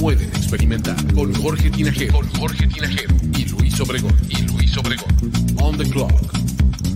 [0.00, 0.96] pueden experimentar.
[1.14, 5.14] Con Jorge Tinajero, con Jorge Tinajero y Luis Obregón, y Luis Obregón.
[5.60, 6.32] On the clock,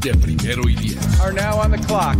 [0.00, 1.20] de primero y diez.
[1.20, 2.16] Are now on the clock.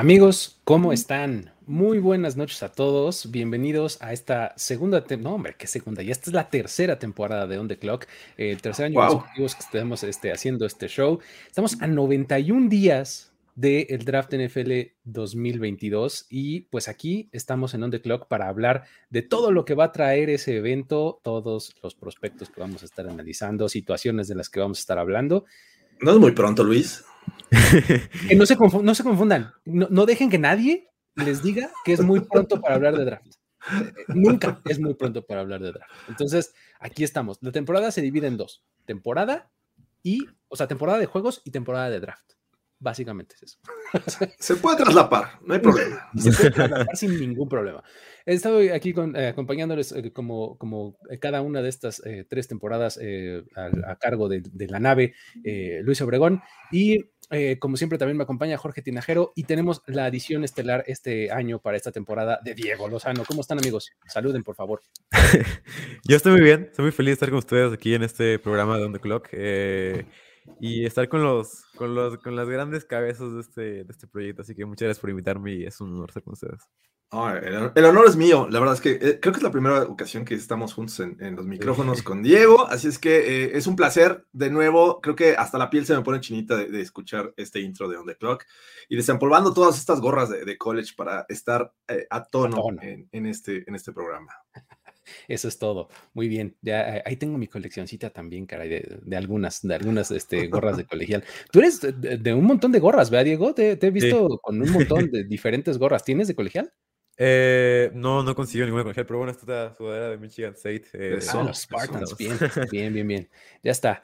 [0.00, 1.52] Amigos, ¿cómo están?
[1.66, 3.30] Muy buenas noches a todos.
[3.30, 7.46] Bienvenidos a esta segunda, tem- no hombre, qué segunda, ya esta es la tercera temporada
[7.46, 8.06] de On the Clock,
[8.38, 9.24] el tercer año Wow.
[9.36, 11.18] que estamos este, haciendo este show.
[11.46, 18.00] Estamos a 91 días del draft NFL 2022 y pues aquí estamos en On the
[18.00, 22.48] Clock para hablar de todo lo que va a traer ese evento, todos los prospectos
[22.48, 25.44] que vamos a estar analizando, situaciones de las que vamos a estar hablando.
[26.00, 27.04] No es muy pronto, Luis.
[28.28, 32.00] Que no se, no se confundan, no, no dejen que nadie les diga que es
[32.00, 33.34] muy pronto para hablar de draft.
[34.08, 35.90] Nunca es muy pronto para hablar de draft.
[36.08, 37.38] Entonces, aquí estamos.
[37.42, 39.50] La temporada se divide en dos: temporada
[40.02, 42.32] y, o sea, temporada de juegos y temporada de draft.
[42.82, 43.58] Básicamente es eso.
[44.38, 46.08] Se puede traslapar, no hay problema.
[46.16, 47.84] Se puede trabajar sin ningún problema.
[48.24, 52.24] He estado aquí con- eh, acompañándoles eh, como, como eh, cada una de estas eh,
[52.26, 52.98] tres temporadas
[53.54, 55.14] a, a cargo de, de la nave
[55.82, 56.40] Luis Obregón
[56.72, 61.30] y eh, como siempre también me acompaña Jorge Tinajero y tenemos la adición estelar este
[61.30, 63.24] año para esta temporada de Diego Lozano.
[63.26, 63.92] ¿Cómo están amigos?
[64.06, 64.82] Saluden por favor.
[66.04, 68.78] Yo estoy muy bien, estoy muy feliz de estar con ustedes aquí en este programa
[68.78, 70.06] de On The Clock eh,
[70.58, 74.42] y estar con los, con los con las grandes cabezas de este, de este proyecto.
[74.42, 76.68] Así que muchas gracias por invitarme y es un honor estar con ustedes.
[77.12, 78.46] El, el honor es mío.
[78.48, 81.16] La verdad es que eh, creo que es la primera ocasión que estamos juntos en,
[81.18, 82.68] en los micrófonos con Diego.
[82.68, 85.00] Así es que eh, es un placer de nuevo.
[85.00, 87.96] Creo que hasta la piel se me pone chinita de, de escuchar este intro de
[87.96, 88.44] On The Clock
[88.88, 92.82] y desempolvando todas estas gorras de, de college para estar eh, a tono, A tono.
[92.82, 94.32] En, en este, en este programa.
[95.28, 95.88] Eso es todo.
[96.14, 96.56] Muy bien.
[96.62, 100.76] Ya eh, ahí tengo mi coleccioncita también, caray, de, de algunas, de algunas este, gorras
[100.76, 101.24] de colegial.
[101.52, 103.54] Tú eres de, un montón de gorras, ¿verdad, Diego?
[103.54, 106.04] Te, te he visto con un montón de diferentes gorras.
[106.04, 106.72] ¿Tienes de colegial?
[107.22, 110.84] Eh, no, no consiguió ninguna colegial, pero bueno, esta es sudadera de Michigan State.
[110.94, 111.10] eh.
[111.14, 112.38] Ah, Eso, los Spartans, bien,
[112.72, 113.28] bien, bien, bien.
[113.62, 114.02] Ya está.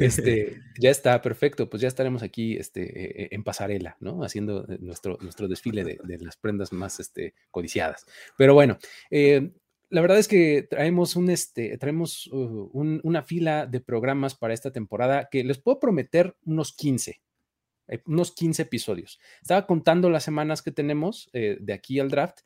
[0.00, 1.68] Este, ya está, perfecto.
[1.70, 4.24] Pues ya estaremos aquí este, eh, en pasarela, ¿no?
[4.24, 8.06] Haciendo eh, nuestro, nuestro desfile de, de las prendas más este, codiciadas.
[8.36, 8.78] Pero bueno,
[9.10, 9.52] eh,
[9.90, 14.54] la verdad es que traemos, un, este, traemos uh, un- una fila de programas para
[14.54, 17.20] esta temporada que les puedo prometer unos 15.
[17.88, 19.20] eh, unos 15 episodios.
[19.42, 22.38] Estaba contando las semanas que tenemos eh, de aquí al draft.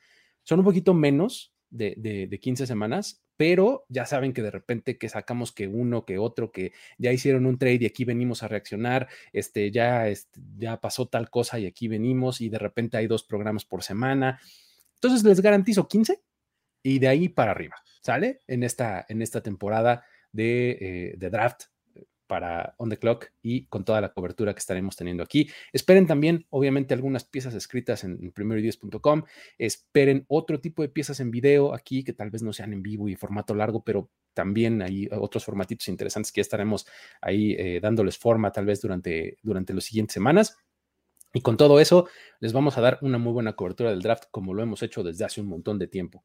[0.43, 4.99] Son un poquito menos de, de, de 15 semanas, pero ya saben que de repente
[4.99, 8.49] que sacamos que uno, que otro, que ya hicieron un trade y aquí venimos a
[8.49, 13.07] reaccionar, este, ya, este, ya pasó tal cosa y aquí venimos y de repente hay
[13.07, 14.41] dos programas por semana.
[14.95, 16.21] Entonces les garantizo 15
[16.83, 18.41] y de ahí para arriba, ¿sale?
[18.47, 23.85] En esta, en esta temporada de, eh, draft eh, para On the Clock y con
[23.85, 25.51] toda la cobertura que estaremos teniendo aquí.
[25.73, 29.25] Esperen también, obviamente, algunas piezas escritas en, primeroy10.com.
[29.59, 33.09] Esperen otro tipo de piezas en video aquí que tal vez no sean en vivo
[33.09, 36.87] y formato largo, pero también hay otros formatitos interesantes que estaremos
[37.21, 40.57] ahí eh, dándoles forma tal vez durante, durante las siguientes semanas.
[41.35, 42.09] Y con todo eso,
[42.41, 45.25] les vamos a dar una muy buena cobertura del draft como lo hemos hecho desde
[45.25, 46.25] hace un montón de tiempo.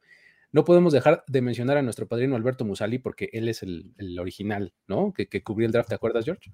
[0.53, 4.19] No podemos dejar de mencionar a nuestro padrino Alberto Musali porque él es el, el
[4.19, 5.11] original, ¿no?
[5.11, 6.51] Que, que, cubrió el draft, ¿te acuerdas, George?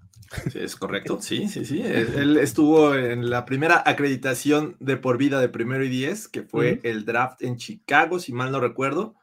[0.50, 1.82] Sí, es correcto, sí, sí, sí.
[1.82, 6.72] Él, estuvo en la primera acreditación de por vida de primero y diez, que fue
[6.72, 6.80] uh -huh.
[6.84, 9.16] el draft en Chicago, si mal no recuerdo.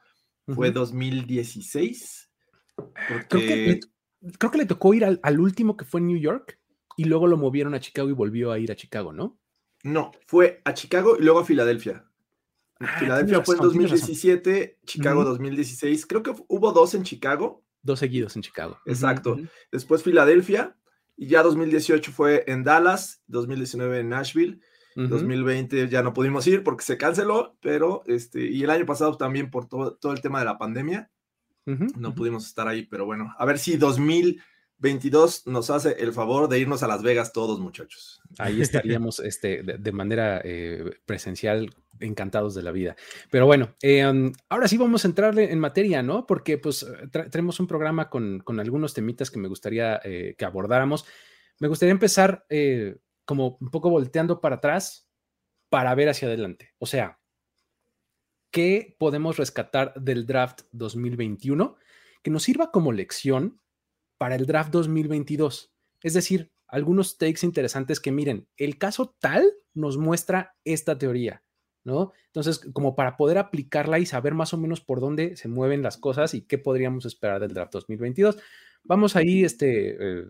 [0.47, 0.75] Fue uh -huh.
[0.75, 2.31] 2016.
[2.77, 3.27] Porque...
[3.29, 3.81] Creo, que le,
[4.39, 6.61] creo, que le, tocó ir al, al último que fue en New York
[6.99, 9.39] y luego lo movieron a Chicago y volvió a ir a Chicago, ¿no?
[9.85, 12.05] No, fue a Chicago y luego a Filadelfia.
[12.81, 15.29] Ah, Filadelfia fue en 2017, Chicago uh -huh.
[15.29, 16.07] 2016.
[16.07, 17.65] Creo que hubo dos en Chicago.
[17.83, 18.79] Dos seguidos en Chicago.
[18.87, 19.33] Exacto.
[19.33, 19.49] Uh -huh.
[19.73, 20.77] Después Filadelfia
[21.17, 24.61] y ya 2018 fue en Dallas, 2019 en Nashville.
[24.97, 25.09] Uh -huh.
[25.09, 29.51] 2020 ya no pudimos ir porque se canceló, pero este, y el año pasado también
[29.51, 31.11] por todo, todo el tema de la pandemia,
[31.99, 33.77] no pudimos estar ahí, pero bueno, a ver si
[34.79, 38.21] 2022 nos hace el favor de irnos a Las Vegas todos, muchachos.
[38.39, 41.71] Ahí estaríamos este, de, de manera eh, presencial
[42.01, 42.97] encantados de la vida.
[43.31, 44.05] Pero bueno, eh,
[44.49, 46.27] ahora sí vamos a entrarle en materia, ¿no?
[46.27, 50.45] Porque pues tra tenemos un programa con, con, algunos temitas que me gustaría eh, que
[50.45, 51.07] abordáramos.
[51.59, 55.09] Me gustaría empezar eh, como un poco volteando para atrás
[55.69, 56.75] para ver hacia adelante.
[56.79, 57.19] O sea,
[58.51, 61.77] ¿qué podemos rescatar del draft 2021
[62.23, 63.61] que nos sirva como lección
[64.19, 65.73] para el draft 2022?
[66.03, 71.43] Es decir, algunos takes interesantes que miren, el caso tal nos muestra esta teoría
[71.87, 72.13] ¿no?
[72.27, 75.97] Entonces, como para poder aplicarla y saber más o menos por dónde se mueven las
[75.97, 78.39] cosas y qué podríamos esperar del draft 2022,
[78.83, 80.25] vamos ahí este, eh,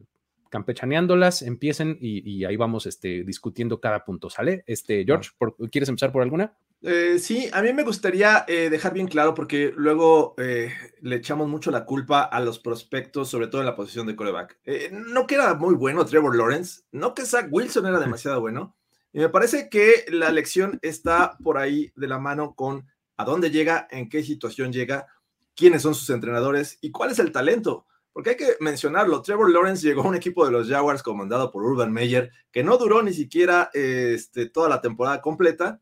[0.50, 4.64] campechaneándolas, empiecen y, y, ahí vamos este, discutiendo cada punto, ¿sale?
[4.66, 6.58] Este, George, ¿por, ¿quieres empezar por alguna?
[6.82, 11.48] Eh, sí, a mí me gustaría eh, dejar bien claro porque luego eh, le echamos
[11.48, 14.58] mucho la culpa a los prospectos, sobre todo en la posición de coreback.
[14.92, 18.76] No que era muy bueno Trevor Lawrence, no que Zach Wilson era demasiado bueno,
[19.12, 22.86] y me parece que la lección está por ahí de la mano con
[23.16, 25.06] a dónde llega, en qué situación llega,
[25.54, 27.86] quiénes son sus entrenadores y cuál es el talento.
[28.12, 31.64] Porque hay que mencionarlo, Trevor Lawrence llegó a un equipo de los Jaguars comandado por
[31.64, 35.80] Urban Meyer, que no duró ni siquiera este, toda la temporada completa,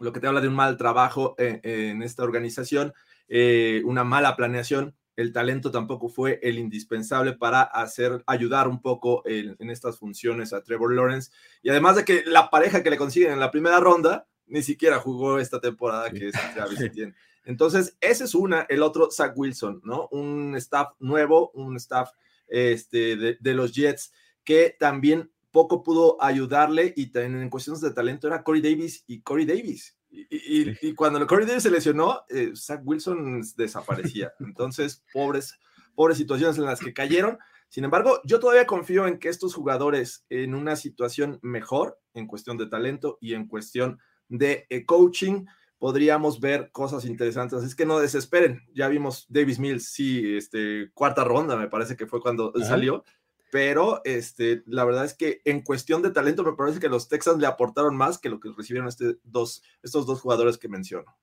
[0.00, 2.92] lo que te habla de un mal trabajo en, en esta organización,
[3.28, 9.22] eh, una mala planeación, el talento tampoco fue el indispensable para hacer, ayudar un poco
[9.26, 11.30] en, en, estas funciones a Trevor Lawrence.
[11.62, 14.98] Y además de que la pareja que le consiguen en la primera ronda ni siquiera
[14.98, 17.14] jugó esta temporada, que es Travis Etienne.
[17.44, 18.66] Entonces, ese es una.
[18.68, 20.08] El otro, Zach Wilson, ¿no?
[20.10, 22.10] Un staff nuevo, un staff
[22.48, 24.12] este, de, de los Jets
[24.44, 29.20] que también poco pudo ayudarle y también en cuestiones de talento era Corey Davis y
[29.22, 29.96] Corey Davis.
[30.10, 34.32] Y, y, y, cuando Corey Davis se lesionó, eh, Zach Wilson desaparecía.
[34.40, 35.58] Entonces, pobres,
[35.94, 37.38] pobres situaciones en las que cayeron.
[37.68, 42.56] Sin embargo, yo todavía confío en que estos jugadores en una situación mejor, en cuestión
[42.56, 45.44] de talento y en cuestión de eh, coaching,
[45.78, 47.62] podríamos ver cosas interesantes.
[47.62, 48.62] Es que no desesperen.
[48.74, 52.66] Ya vimos Davis Mills, sí, este, cuarta ronda, me parece que fue cuando Ajá.
[52.66, 53.04] salió
[53.50, 57.40] pero este, la verdad es que en cuestión de talento me parece que los Texans
[57.40, 61.16] le aportaron más que lo que recibieron este dos, estos dos jugadores que menciono.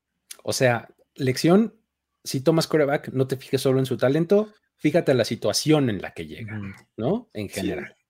[0.43, 1.75] O sea, lección,
[2.23, 6.01] si tomas coreback, no te fijes solo en su talento, fíjate en la situación en
[6.01, 6.59] la que llega,
[6.95, 7.29] ¿no?
[7.33, 7.95] En general.
[7.97, 8.05] Sí.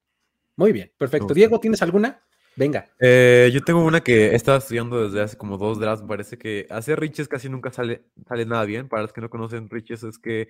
[0.55, 1.33] Muy bien, perfecto.
[1.33, 2.26] Diego, ¿tienes alguna?
[2.57, 2.89] Venga.
[2.99, 6.03] Eh, yo tengo una que he estado estudiando desde hace como dos drafts.
[6.07, 8.89] Parece que hacer Riches casi nunca sale, sale nada bien.
[8.89, 10.49] Para los que no conocen Riches, es que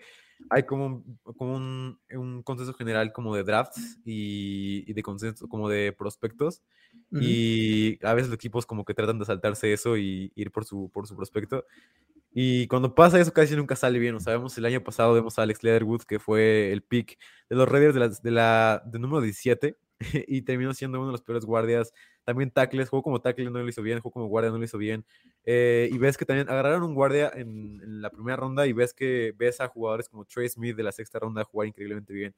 [0.49, 5.49] hay como un, como un, un consenso general como de drafts y, y, de consenso
[5.49, 6.63] como de prospectos.
[7.11, 7.21] Uh -huh.
[7.21, 10.89] Y a veces los equipos como que tratan de saltarse eso y ir por su,
[10.93, 11.65] por su prospecto.
[12.33, 14.15] Y cuando pasa eso casi nunca sale bien.
[14.15, 17.17] O sabemos el año pasado vemos a Alex Leatherwood, que fue el pick
[17.49, 19.77] de los Raiders de la, de la de número 17
[20.27, 21.93] y terminó siendo uno de los peores guardias.
[22.23, 24.77] También tackles, jugó como tackle, no lo hizo bien, jugó como guardia, no lo hizo
[24.77, 25.05] bien.
[25.45, 28.93] Eh, y ves que también agarraron un guardia en, en, la primera ronda y ves
[28.93, 32.35] que ves a jugadores como Trey Smith de la sexta ronda jugar increíblemente bien.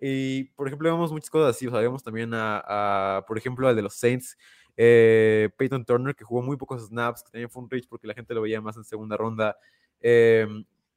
[0.00, 1.66] Y, por ejemplo, vemos muchas cosas así.
[1.66, 4.36] O sea, vemos también a, a por ejemplo, al de los Saints,
[4.76, 8.14] eh, Peyton Turner, que jugó muy pocos snaps, que también fue un reach porque la
[8.14, 9.58] gente lo veía más en segunda ronda.
[10.00, 10.46] Eh,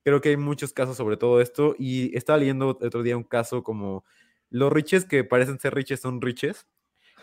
[0.04, 1.76] creo que hay muchos casos sobre todo esto.
[1.78, 4.06] Y estaba leyendo el otro día un caso como
[4.54, 6.68] los riches que parecen ser riches son riches,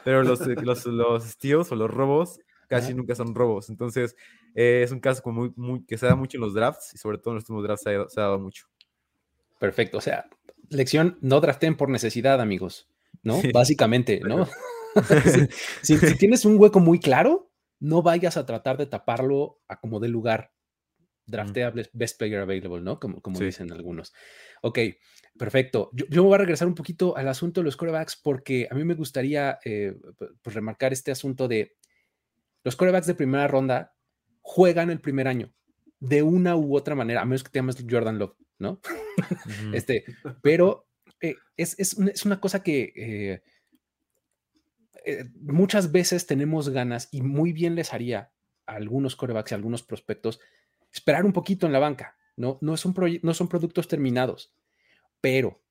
[0.05, 3.71] pero los, los, los steals o los robos casi nunca son robos.
[3.71, 4.17] Entonces,
[4.55, 6.99] eh, es un caso como muy, muy, que se da mucho en los drafts y
[6.99, 8.67] sobre todo en los últimos drafts se ha, se ha, dado mucho.
[9.61, 9.99] Perfecto.
[9.99, 10.29] O sea,
[10.71, 12.89] lección, no draften por necesidad, amigos,
[13.23, 13.41] ¿no?
[13.41, 13.53] Sí.
[13.53, 14.49] Básicamente, ¿no?
[15.83, 20.01] si, si, tienes un hueco muy claro, no vayas a tratar de taparlo a como
[20.01, 20.53] de lugar.
[21.27, 21.99] Drafteable, mm.
[21.99, 22.99] best player available, ¿no?
[22.99, 23.45] Como, como sí.
[23.45, 24.13] dicen algunos.
[24.63, 24.79] Ok,
[25.39, 25.91] perfecto.
[25.93, 28.85] Yo, yo, voy a regresar un poquito al asunto de los corebacks porque a mí
[28.85, 29.95] me gustaría eh,
[30.43, 31.77] pues remarcar este asunto de
[32.65, 33.95] los corebacks de primera ronda
[34.41, 35.53] juegan el primer año
[36.01, 38.81] de una u otra manera, a menos que te llames Jordan Love, ¿no?
[39.21, 39.77] Uh -huh.
[39.77, 40.05] este,
[40.41, 40.89] pero
[41.21, 43.43] eh, es, es, una, es, una, cosa que eh,
[45.05, 48.33] eh, muchas veces tenemos ganas y muy bien les haría
[48.67, 50.41] a algunos corebacks y a algunos prospectos
[50.93, 54.55] esperar un poquito en la banca, no, no, es un no son productos terminados,
[55.21, 55.63] pero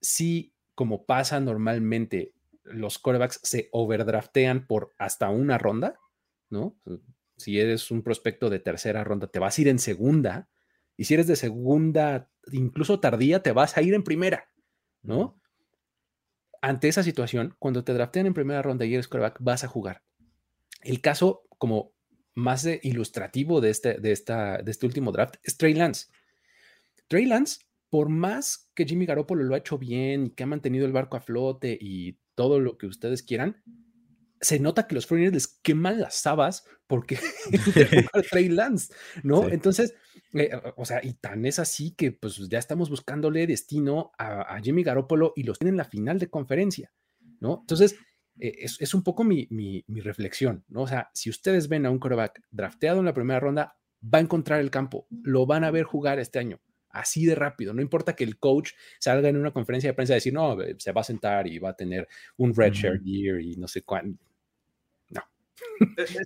[0.00, 5.98] sí, como pasa normalmente, los corebacks se overdraftean por hasta una ronda,
[6.50, 6.76] ¿no?
[7.36, 10.48] Si eres un prospecto de tercera ronda, te vas a ir en segunda,
[10.96, 14.48] y si eres de segunda, incluso tardía, te vas a ir en primera,
[15.02, 15.40] ¿no?
[16.60, 20.02] Ante esa situación, cuando te draftean en primera ronda y eres coreback, vas a jugar.
[20.82, 21.92] El caso, como
[22.34, 26.06] más de ilustrativo de este, de, esta, de este último draft es Trey Lance.
[27.08, 27.58] Trey Lance
[27.90, 31.18] por más que Jimmy Garoppolo lo ha hecho bien y que ha mantenido el barco
[31.18, 33.62] a flote y todo lo que ustedes quieran,
[34.40, 37.18] se nota que los 49 les queman las habas porque
[38.30, 39.48] Trey Lance, ¿no?
[39.48, 39.94] Entonces,
[40.32, 44.82] eh, o sea, y tan es así que pues ya estamos buscándole destino a, Jimmy
[44.82, 46.92] Garoppolo y los tienen en la final de conferencia,
[47.40, 47.58] ¿no?
[47.60, 47.96] Entonces,
[48.40, 50.82] eh, es, un poco mi, mi, reflexión, ¿no?
[50.82, 54.22] O sea, si ustedes ven a un quarterback drafteado en la primera ronda, va a
[54.22, 56.60] encontrar el campo, lo van a ver jugar este año
[56.92, 57.74] así de rápido.
[57.74, 60.92] No importa que el coach salga en una conferencia de prensa a decir, no, se
[60.92, 64.18] va a sentar y va a tener un red shirt year y no sé cuándo.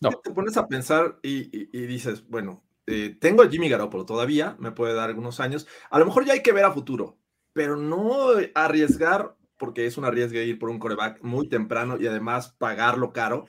[0.00, 0.10] No.
[0.22, 4.94] Te pones a pensar y, dices, bueno, eh, tengo a Jimmy Garoppolo todavía, me puede
[4.94, 5.66] dar algunos años.
[5.90, 7.18] A lo mejor ya hay que ver a futuro,
[7.52, 12.54] pero no arriesgar, porque es un arriesgue ir por un coreback muy temprano y además
[12.58, 13.46] pagarlo caro.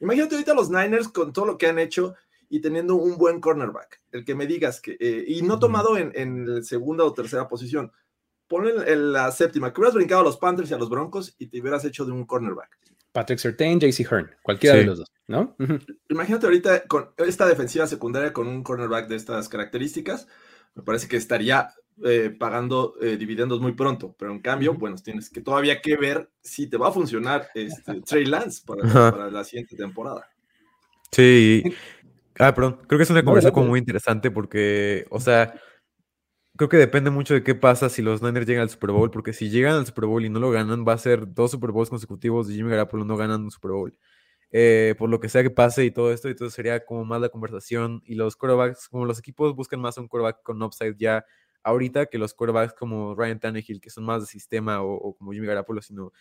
[0.00, 2.14] Imagínate ahorita los Niners con todo lo que han hecho
[2.48, 4.02] y teniendo un buen cornerback.
[4.12, 7.92] El que me digas que, eh, y no tomado en, en segunda o tercera posición,
[8.48, 11.46] ponle en, la séptima, que hubieras brincado a los Panthers y a los Broncos y
[11.46, 12.78] te hubieras hecho de un cornerback.
[13.12, 15.56] Patrick Sertain, JC Hearn, cualquiera de los dos, ¿no?
[16.08, 20.26] Imagínate ahorita con esta defensiva secundaria con un cornerback de estas características,
[20.74, 21.72] me parece que estaría
[22.02, 26.28] eh, pagando eh, dividendos muy pronto, pero en cambio, bueno, tienes que todavía que ver
[26.40, 30.28] si te va a funcionar este, Trey Lance para, la siguiente temporada.
[31.12, 31.62] Sí.
[32.38, 35.54] Ah, perdón, creo que es una conversación como muy interesante porque, o sea,
[36.56, 39.32] creo que depende mucho de qué pasa si los Niners llegan al Super Bowl, porque
[39.32, 41.90] si llegan al Super Bowl y no lo ganan, va a ser dos Super Bowls
[41.90, 43.96] consecutivos de Jimmy Garoppolo no ganando un Super Bowl.
[44.50, 47.28] Eh, por lo que sea que pase y todo esto, entonces sería como más la
[47.28, 48.02] conversación.
[48.04, 51.24] Y los quarterbacks, como los equipos buscan más un quarterback con upside ya
[51.64, 55.32] ahorita que los quarterbacks como Ryan Tannehill, que son más de sistema, o, o como
[55.32, 56.12] Jimmy Garoppolo, sino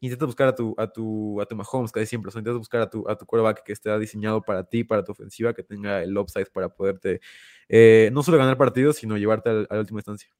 [0.00, 2.80] intenta buscar a tu, a tu, a tu Mahomes casi siempre, o sea, intenta buscar
[2.82, 6.02] a tu, a tu quarterback que esté diseñado para ti, para tu ofensiva, que tenga
[6.02, 7.20] el upside para poderte
[7.68, 10.30] eh, no solo ganar partidos, sino llevarte a, la última instancia.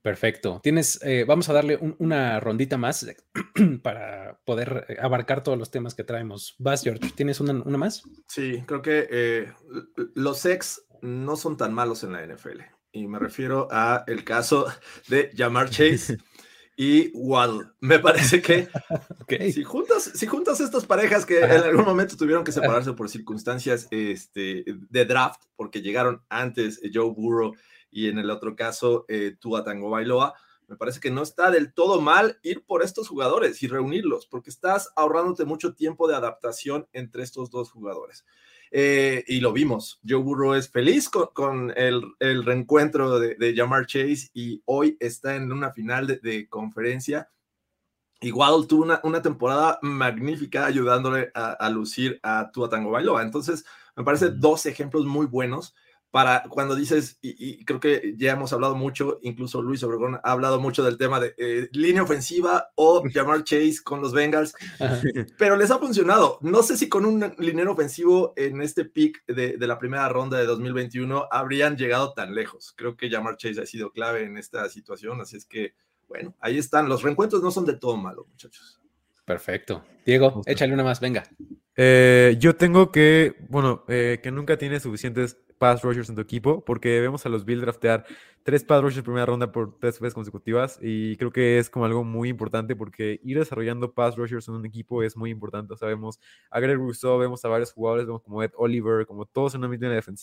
[0.00, 0.60] Perfecto.
[0.62, 3.04] Tienes, eh, vamos a darle una rondita más
[3.82, 6.54] para poder eh, abarcar todos los temas que traemos.
[6.58, 8.04] Vas, George, ¿tienes una, una más?
[8.28, 9.52] Sí, creo que
[10.14, 12.77] los ex no son tan malos en la NFL.
[12.92, 14.66] Y me refiero a el caso
[15.08, 16.18] de Jamar Chase
[16.76, 17.70] y Waddle.
[17.80, 18.68] Me parece que
[19.52, 23.88] si, juntas, si juntas estas parejas que en algún momento tuvieron que separarse por circunstancias
[23.90, 27.54] este, de draft, porque llegaron antes eh, Joe Burrow
[27.90, 30.34] y en el otro caso eh, Tua Tango Bailoa,
[30.68, 34.50] me parece que no está del todo mal ir por estos jugadores y reunirlos, porque
[34.50, 38.24] estás ahorrándote mucho tiempo de adaptación entre estos dos jugadores.
[38.70, 40.00] Eh, y lo vimos.
[40.06, 45.50] Joe Burrow es feliz con, el, reencuentro de, de, Jamar Chase y hoy está en
[45.52, 47.30] una final de, conferencia.
[48.20, 53.22] Y Waddle tuvo una, temporada magnífica ayudándole a, lucir a Tua Tango Bailoa.
[53.22, 53.64] Entonces,
[53.96, 55.74] me parece dos ejemplos muy buenos
[56.10, 60.58] para cuando dices, y, creo que ya hemos hablado mucho, incluso Luis Obregón ha hablado
[60.58, 64.54] mucho del tema de eh, línea ofensiva o llamar Chase con los Bengals,
[65.38, 66.38] pero les ha funcionado.
[66.40, 70.46] No sé si con un liniero ofensivo en este pick de, la primera ronda de
[70.46, 72.72] 2021 habrían llegado tan lejos.
[72.74, 75.74] Creo que llamar Chase ha sido clave en esta situación, así es que,
[76.08, 76.88] bueno, ahí están.
[76.88, 78.80] Los reencuentros no son de todo malo, muchachos.
[79.26, 79.84] Perfecto.
[80.06, 81.24] Diego, échale una más, venga.
[81.76, 86.64] Eh, yo tengo que, bueno, eh, que nunca tiene suficientes pass rushers en tu equipo,
[86.64, 88.06] porque vemos a los Bills draftear
[88.42, 91.84] tres pass rushers en primera ronda por tres veces consecutivas y creo que es como
[91.84, 95.76] algo muy importante porque ir desarrollando pass rushers en un equipo es muy importante.
[95.76, 96.18] Sabemos
[96.50, 99.76] a Greg Rousseau, vemos a varios jugadores, vemos como Ed Oliver, como todos en una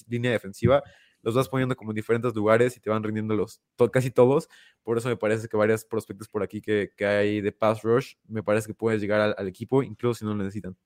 [0.07, 0.81] línea defensiva,
[1.21, 3.61] los vas poniendo como en diferentes lugares y te van rindiendo los,
[3.91, 4.47] casi todos.
[4.83, 8.13] Por eso me parece que varios prospectos por aquí que, que hay de pass rush,
[8.27, 10.77] me parece que puedes llegar al, al equipo, incluso si no lo necesitan.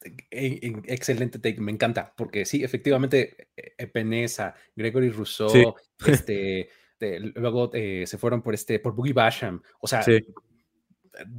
[0.00, 5.74] Excelente take, me encanta, porque sí, efectivamente, Epenesa, Gregory Rousseau,
[6.06, 6.68] este,
[7.34, 10.04] luego eh, se fueron por este, por Boogie Basham, o sea,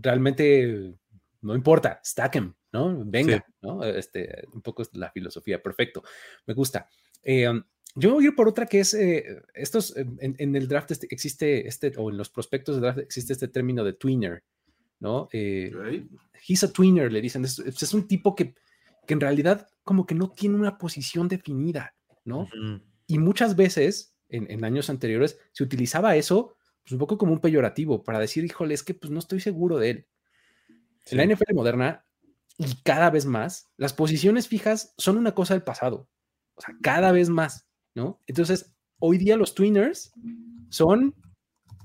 [0.01, 0.93] realmente
[1.41, 3.03] no importa, stack em, ¿no?
[3.05, 3.83] Venga, ¿no?
[3.83, 6.03] Este, un poco es la filosofía, perfecto,
[6.45, 6.89] me gusta.
[7.23, 7.49] Eh,
[7.95, 11.67] yo voy a ir por otra que es, eh, estos, en, el draft este, existe
[11.67, 14.43] este, o en los prospectos de draft existe este término de tweener,
[14.99, 15.27] ¿no?
[15.31, 17.45] he's a tweener, le dicen.
[17.45, 18.55] Es, un tipo que,
[19.07, 22.47] que, en realidad como que no tiene una posición definida, ¿no?
[23.07, 28.03] Y muchas veces, en, años anteriores, se utilizaba eso pues, un poco como un peyorativo
[28.03, 30.07] para decir, híjole, es que pues no estoy seguro de él.
[31.11, 32.05] En la NFL moderna,
[32.57, 36.09] y cada vez más, las posiciones fijas son una cosa del pasado.
[36.55, 38.21] O sea, cada vez más, ¿no?
[38.27, 40.11] Entonces, hoy día los tweeners
[40.69, 41.15] son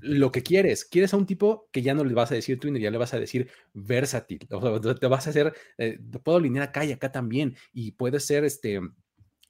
[0.05, 0.85] lo que quieres.
[0.85, 3.15] Quieres a un tipo que ya no le vas a decir twinner, ya le vas
[3.15, 4.47] a decir versátil.
[4.51, 7.57] O sea, te vas a hacer, eh, puedo alinear acá y acá también.
[7.73, 8.81] Y puede ser este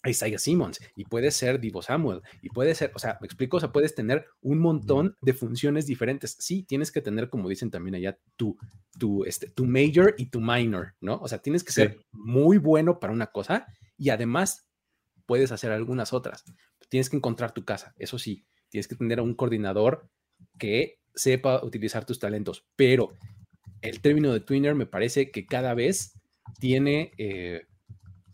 [0.06, 3.60] Isaiah Simmons, y puede ser Divo Samuel, y puede ser, o sea, me explico, o
[3.60, 6.36] sea, puedes tener un montón de funciones diferentes.
[6.38, 8.58] Sí, tienes que tener, como dicen también allá, tu,
[8.98, 11.16] tu, este, tu major y tu minor, ¿no?
[11.16, 14.68] O sea, tienes que ser muy bueno para una cosa y además
[15.26, 16.44] puedes hacer algunas otras.
[16.88, 20.10] Tienes que encontrar tu casa, eso sí, tienes que tener a un coordinador
[20.58, 23.16] que sepa utilizar tus talentos, pero
[23.82, 26.18] el término de twinner me parece que cada vez
[26.58, 27.66] tiene eh,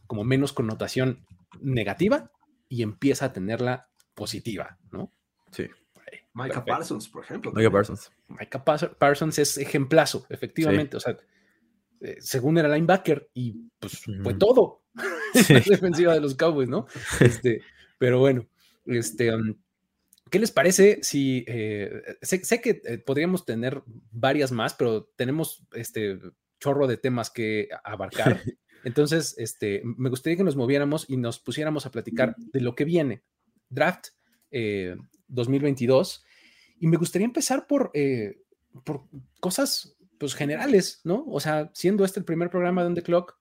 [0.07, 1.25] como menos connotación
[1.61, 2.31] negativa
[2.69, 5.13] y empieza a tenerla positiva, ¿no?
[5.51, 5.69] Sí.
[6.33, 7.53] Micah Parsons, por ejemplo.
[7.53, 8.13] Micah Parsons.
[8.29, 10.97] Micah Parsons es ejemplazo, efectivamente.
[10.97, 11.17] O sea,
[12.01, 14.83] eh, según era linebacker y pues fue todo.
[15.35, 15.55] Sí.
[15.55, 16.87] la defensiva de los Cowboys, ¿no?
[17.21, 17.63] Este,
[17.99, 18.47] pero bueno,
[18.87, 19.55] este, um,
[20.31, 25.65] ¿qué les parece si eh, sé, sé, que eh, podríamos tener varias más, pero tenemos
[25.73, 26.19] este
[26.59, 28.41] chorro de temas que abarcar.
[28.85, 32.85] Entonces, este, me gustaría que nos moviéramos y nos pusiéramos a platicar de lo que
[32.85, 33.23] viene.
[33.69, 34.09] Draft
[35.29, 36.25] 2022.
[36.79, 37.93] Y me gustaría empezar por,
[38.85, 39.05] por
[39.39, 41.25] cosas pues, generales, ¿no?
[41.29, 43.39] O sea, siendo este el primer programa de On The Clock,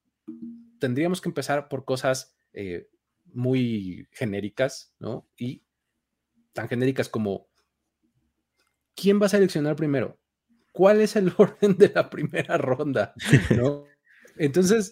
[0.80, 2.88] tendríamos que empezar por cosas eh,
[3.34, 5.28] muy genéricas, ¿no?
[5.38, 5.64] Y
[6.60, 7.48] tan genéricas como,
[8.94, 10.20] ¿quién va a seleccionar primero?
[10.74, 13.14] ¿Cuál es el orden de la primera ronda?
[13.56, 13.86] ¿no?
[14.38, 14.92] Entonces,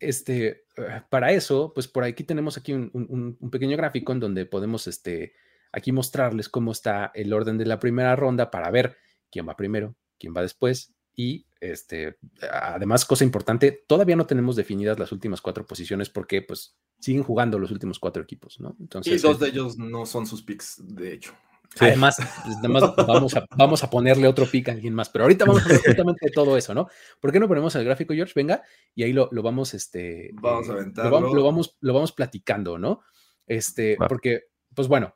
[0.00, 0.64] este,
[1.10, 2.90] para eso, pues por aquí tenemos aquí un,
[3.38, 5.34] un, pequeño gráfico en donde podemos este,
[5.72, 8.96] aquí mostrarles cómo está el orden de la primera ronda para ver
[9.30, 10.94] quién va primero, quién va después.
[11.14, 12.18] Y este,
[12.50, 17.56] además, cosa importante, todavía no tenemos definidas las últimas cuatro posiciones porque pues siguen jugando
[17.56, 18.76] los últimos cuatro equipos, ¿no?
[18.80, 21.32] Entonces, y dos de ellos no son sus picks, de hecho.
[21.76, 21.84] Sí.
[21.86, 25.62] Además, además vamos, a, vamos a ponerle otro pick a alguien más, pero ahorita vamos
[25.62, 26.88] a hablar justamente de todo eso, ¿no?
[27.20, 28.32] ¿Por qué no ponemos el gráfico, George?
[28.34, 28.62] Venga,
[28.94, 31.10] y ahí lo, lo vamos, este, vamos a aventarlo.
[31.10, 33.02] Lo vamos, lo vamos, lo vamos platicando, ¿no?
[33.46, 35.14] Este, porque, pues bueno,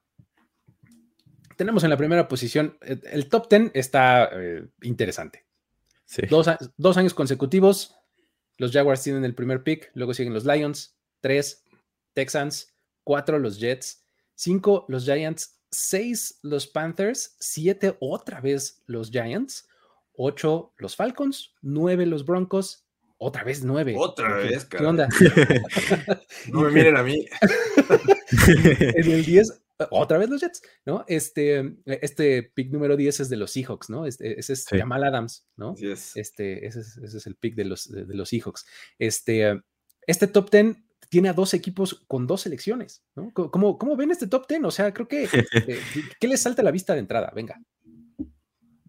[1.57, 5.46] tenemos en la primera posición, el top 10 está eh, interesante.
[6.07, 6.23] Sí.
[6.31, 7.95] Dos, dos, años consecutivos,
[8.59, 11.65] los Jaguars tienen el primer pick, luego siguen los Lions, tres,
[12.15, 12.73] Texans,
[13.05, 19.69] cuatro, los Jets, cinco, los Giants, seis, los Panthers, siete, otra vez los Giants,
[20.15, 22.87] ocho, los Falcons, nueve, los Broncos,
[23.19, 23.95] otra vez nueve.
[23.97, 25.09] Otra ¿Qué, vez, ¿Qué onda?
[26.53, 27.27] no me miren a mí.
[28.49, 31.05] en el 10, otra vez los Jets, ¿no?
[31.07, 34.07] Este, este pick número 10 es de los Seahawks, ¿no?
[34.07, 34.79] Este, ese es sí.
[34.79, 35.75] Jamal Adams, ¿no?
[35.77, 36.17] Yes.
[36.17, 38.67] Este, ese es, ese es, el pick de los, de, de, los Seahawks.
[38.99, 39.61] Este,
[40.07, 40.77] este top 10
[41.09, 43.33] tiene a dos equipos con dos selecciones, ¿no?
[43.33, 44.65] ¿Cómo, cómo ven este top 10?
[44.65, 45.29] O sea, creo que, eh,
[46.21, 47.33] ¿qué les salta a la vista de entrada?
[47.35, 47.61] Venga.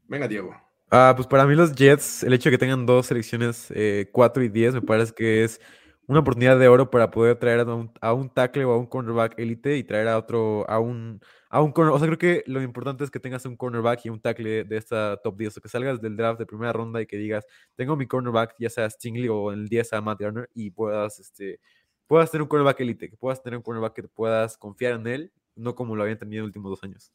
[0.07, 0.55] Venga, Diego.
[0.89, 4.43] Ah, pues para mí los Jets, el hecho de que tengan dos selecciones, eh, 4
[4.43, 5.59] y 10, me parece que es
[6.07, 8.87] una oportunidad de oro para poder traer a un, a un tackle o a un
[8.87, 11.93] cornerback élite y traer a otro, a un, a un corner.
[11.93, 14.77] O sea, creo que lo importante es que tengas un cornerback y un tackle de
[14.77, 15.57] esta top 10.
[15.57, 18.69] O que salgas del draft de primera ronda y que digas, tengo mi cornerback, ya
[18.69, 21.59] sea Stingley o en el 10 a Matt Garner, y puedas, este,
[22.07, 25.33] puedas tener un cornerback élite, que puedas tener un cornerback que puedas confiar en él,
[25.55, 27.11] no como lo habían tenido en los últimos dos años.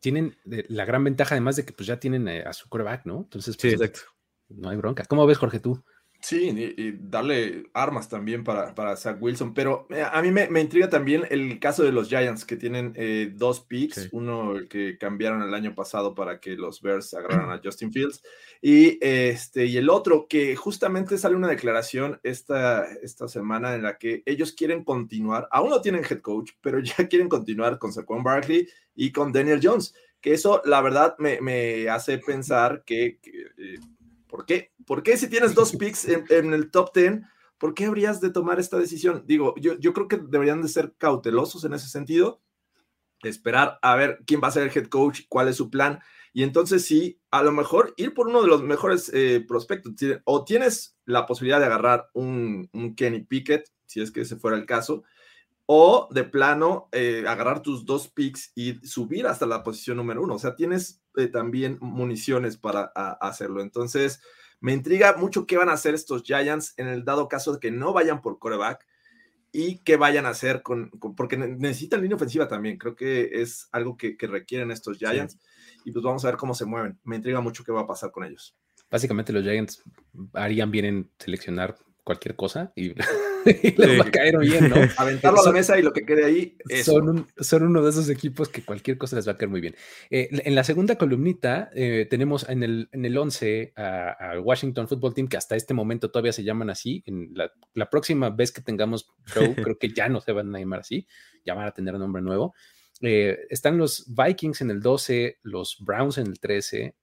[0.00, 3.18] Tienen la gran ventaja, además de que pues ya tienen a su cornerback, ¿no?
[3.18, 4.00] Entonces, pues, sí, exacto.
[4.48, 5.04] No hay bronca.
[5.04, 5.84] ¿Cómo ves, Jorge, tú?
[6.28, 10.48] Sí, y, y, darle armas también para, para Zach Wilson, pero eh, a mí me,
[10.48, 14.08] me, intriga también el caso de los Giants, que tienen eh, dos picks, sí.
[14.10, 18.24] uno que cambiaron el año pasado para que los Bears agarraran a Justin Fields,
[18.60, 23.96] y, este, y el otro, que justamente sale una declaración esta, esta semana en la
[23.96, 28.24] que ellos quieren continuar, aún no tienen head coach, pero ya quieren continuar con Saquon
[28.24, 33.20] Barkley y con Daniel Jones, que eso la verdad me, me hace pensar que...
[33.22, 33.78] que eh,
[34.28, 34.72] ¿Por qué?
[34.86, 37.20] ¿Por qué si tienes dos picks en, el top 10,
[37.58, 39.24] por qué habrías de tomar esta decisión?
[39.26, 42.42] Digo, yo, yo creo que deberían de ser cautelosos en ese sentido,
[43.22, 46.00] esperar a ver quién va a ser el head coach, cuál es su plan,
[46.32, 50.44] y entonces sí, a lo mejor ir por uno de los mejores eh, prospectos, o
[50.44, 54.66] tienes la posibilidad de agarrar un, un, Kenny Pickett, si es que ese fuera el
[54.66, 55.04] caso,
[55.66, 60.34] o de plano eh, agarrar tus dos picks y subir hasta la posición número uno,
[60.34, 63.60] o sea, tienes eh, también municiones para a, hacerlo.
[63.60, 64.20] Entonces,
[64.60, 67.72] me intriga mucho qué van a hacer estos Giants en el dado caso de que
[67.72, 68.86] no vayan por coreback
[69.52, 72.78] y qué vayan a hacer con, con porque necesitan línea ofensiva también.
[72.78, 75.80] Creo que es algo que, que requieren estos Giants sí.
[75.86, 76.98] y pues vamos a ver cómo se mueven.
[77.02, 78.56] Me intriga mucho qué va a pasar con ellos.
[78.88, 79.82] Básicamente los Giants
[80.32, 81.76] harían bien en seleccionar
[82.06, 82.94] cualquier cosa y,
[83.44, 84.76] les va a caer bien, ¿no?
[84.96, 88.48] Aventarlo a la mesa y lo que quede ahí Son, son, uno de esos equipos
[88.48, 89.74] que cualquier cosa les va a caer muy bien.
[90.10, 95.14] Eh, en la segunda columnita eh, tenemos en el, en el 11 a, Washington Football
[95.14, 97.02] Team, que hasta este momento todavía se llaman así.
[97.06, 100.60] En la, la próxima vez que tengamos show, creo que ya no se van a
[100.60, 101.08] llamar así,
[101.44, 102.54] ya van a tener nombre nuevo.
[103.00, 106.94] Eh, están los Vikings en el 12, los Browns en el 13,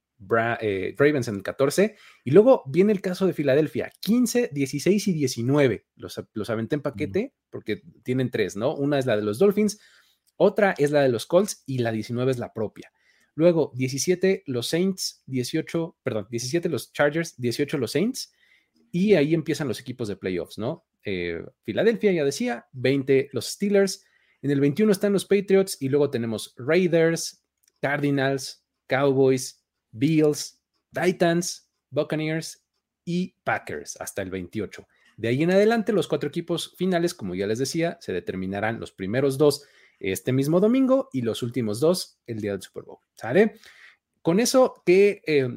[0.62, 5.14] eh, Ravens en el 14, y luego viene el caso de Filadelfia, 15, 16 y
[5.14, 5.86] 19.
[5.96, 8.76] Los, los aventé en paquete porque tienen tres, ¿no?
[8.76, 9.80] Una es la de los Dolphins,
[10.38, 12.92] otra es la de los Colts y la 19 es la propia.
[13.36, 18.34] Luego, 17 los Saints, 18, perdón, 17 los Chargers, 18 los Saints,
[18.92, 20.86] y ahí empiezan los equipos de playoffs, ¿no?
[21.04, 24.06] Eh, Filadelfia, ya decía, 20 los Steelers,
[24.44, 27.44] en el 21 están los Patriots y luego tenemos Raiders,
[27.82, 29.63] Cardinals, Cowboys,
[29.94, 32.66] Bills, Titans, Buccaneers
[33.06, 34.86] y Packers hasta el 28.
[35.16, 38.92] De ahí en adelante, los cuatro equipos finales, como ya les decía, se determinarán los
[38.92, 39.66] primeros dos
[40.00, 42.98] este mismo domingo y los últimos dos el día del Super Bowl.
[43.16, 43.56] ¿Sale?
[44.22, 45.48] Con eso que, eh,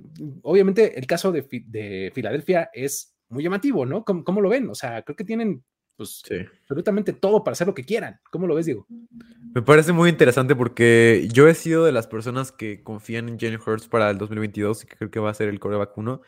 [0.43, 4.05] obviamente, el caso de, Filadelfia es muy llamativo, ¿no?
[4.05, 4.69] ¿Cómo, lo ven?
[4.69, 5.65] O sea, creo que tienen
[5.97, 6.23] pues
[6.63, 8.21] absolutamente todo para hacer lo que quieran.
[8.31, 8.87] ¿Cómo lo ves, Diego?
[9.55, 13.61] Me parece muy interesante porque yo he sido de las personas que confían en Jalen
[13.65, 16.21] Hurts para el 2022 y que creo que va a ser el coreback 1.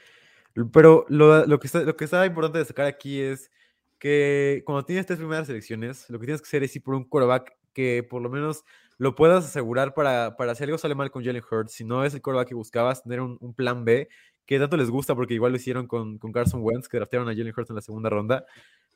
[0.73, 3.51] Pero lo, que está, lo que está importante destacar aquí es
[3.99, 7.05] que cuando tienes tres primeras selecciones, lo que tienes que hacer es ir por un
[7.05, 8.65] coreback que por lo menos
[8.97, 11.73] lo puedas asegurar para, para si algo sale mal con Jalen Hurts.
[11.73, 14.09] Si no es el coreback que buscabas, tener un, un, plan B
[14.47, 17.33] que tanto les gusta porque igual lo hicieron con, con Carson Wentz, que draftearon a
[17.33, 18.47] Jalen Hurts en la segunda ronda.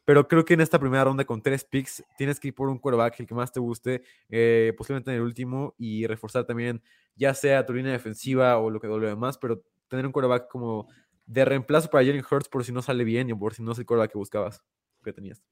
[0.04, 2.78] Pero creo que en esta primera ronda con tres picks tienes que ir por un
[2.78, 6.82] quarterback, el que más te guste, eh, posiblemente en el último, y reforzar también,
[7.14, 10.88] ya sea tu línea defensiva o lo que doble demás, pero tener un quarterback como
[11.26, 13.78] de reemplazo para Jalen Hurts por si no sale bien y por si no es
[13.78, 14.64] el quarterback que buscabas,
[15.04, 15.42] que tenías.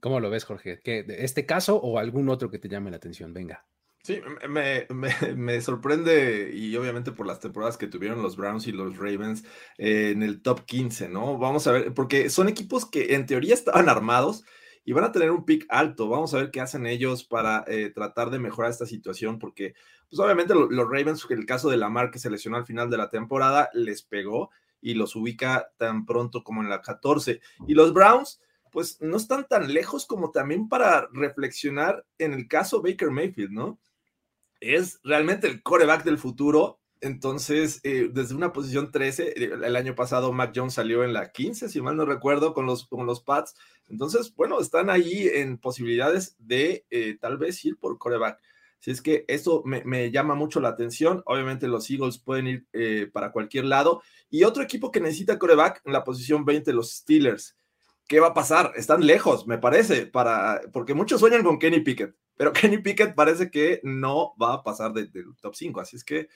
[0.00, 0.80] ¿Cómo lo ves, Jorge?
[0.80, 3.32] ¿Que ¿Este caso o algún otro que te llame la atención?
[3.32, 3.64] Venga.
[4.04, 4.88] Sí, me,
[5.36, 9.44] me, sorprende y obviamente por las temporadas que tuvieron los Browns y los Ravens
[9.78, 11.38] eh, en el top 15, ¿no?
[11.38, 14.44] Vamos a ver, porque son equipos que en teoría estaban armados
[14.84, 16.08] y van a tener un pick alto.
[16.08, 19.74] Vamos a ver qué hacen ellos para eh, tratar de mejorar esta situación, porque
[20.10, 22.96] pues obviamente los, Ravens, en el caso de Lamar que se lesionó al final de
[22.96, 27.40] la temporada, les pegó y los ubica tan pronto como en la 14.
[27.68, 28.40] Y los Browns
[28.72, 33.78] pues no están tan lejos como también para reflexionar en el caso Baker Mayfield, ¿no?
[34.62, 36.78] Es realmente el coreback del futuro.
[37.00, 41.32] Entonces, eh, desde una posición 13, eh, el año pasado Mac Jones salió en la
[41.32, 43.56] 15, si mal no recuerdo, con los, con los Pats.
[43.88, 48.40] Entonces, bueno, están ahí en posibilidades de eh, tal vez ir por coreback.
[48.78, 51.22] Si es que eso me, llama mucho la atención.
[51.26, 52.66] Obviamente los Eagles pueden ir
[53.12, 54.02] para cualquier lado.
[54.28, 57.56] Y otro equipo que necesita coreback en la posición 20, los Steelers.
[58.08, 58.72] ¿Qué va a pasar?
[58.74, 62.16] Están lejos, me parece, para, porque muchos sueñan con Kenny Pickett.
[62.36, 66.28] Pero Kenny Pickett parece que no va a pasar del top 5, así es que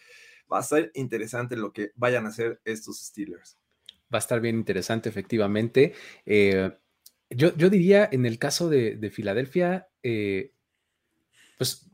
[0.53, 3.59] va a ser interesante lo que vayan a hacer estos Steelers.
[4.13, 5.95] Va a estar bien interesante, efectivamente.
[6.25, 6.71] Eh,
[7.31, 10.53] yo, diría, en el caso de, Filadelfia, eh,
[11.59, 11.91] pues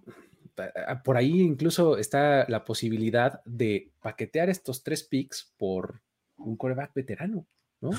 [1.04, 6.02] por ahí incluso está la posibilidad de paquetear estos tres picks por
[6.36, 7.46] un coreback veterano,
[7.80, 7.90] ¿no?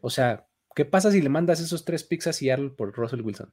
[0.00, 3.52] O sea, ¿qué pasa si le mandas esos tres picks a Seattle por Russell Wilson?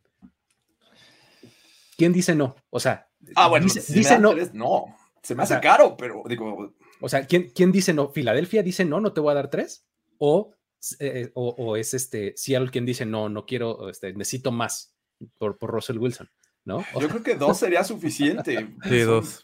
[1.98, 2.56] ¿Quién dice no?
[2.70, 4.34] O sea, ah, bueno, dice, no.
[4.54, 6.74] no, se me hace caro, pero digo.
[7.02, 8.10] O sea, ¿quién, ¿quién dice no?
[8.10, 9.86] ¿Filadelfia dice no, no te voy a dar tres?
[10.20, 10.54] ¿O,
[11.00, 14.96] eh, o, es este Seattle quien dice no, no quiero, este, necesito más
[15.38, 16.30] por, por Russell Wilson?
[16.66, 16.84] ¿No?
[17.00, 18.76] Yo creo que dos sería suficiente.
[18.84, 19.42] Sí, dos.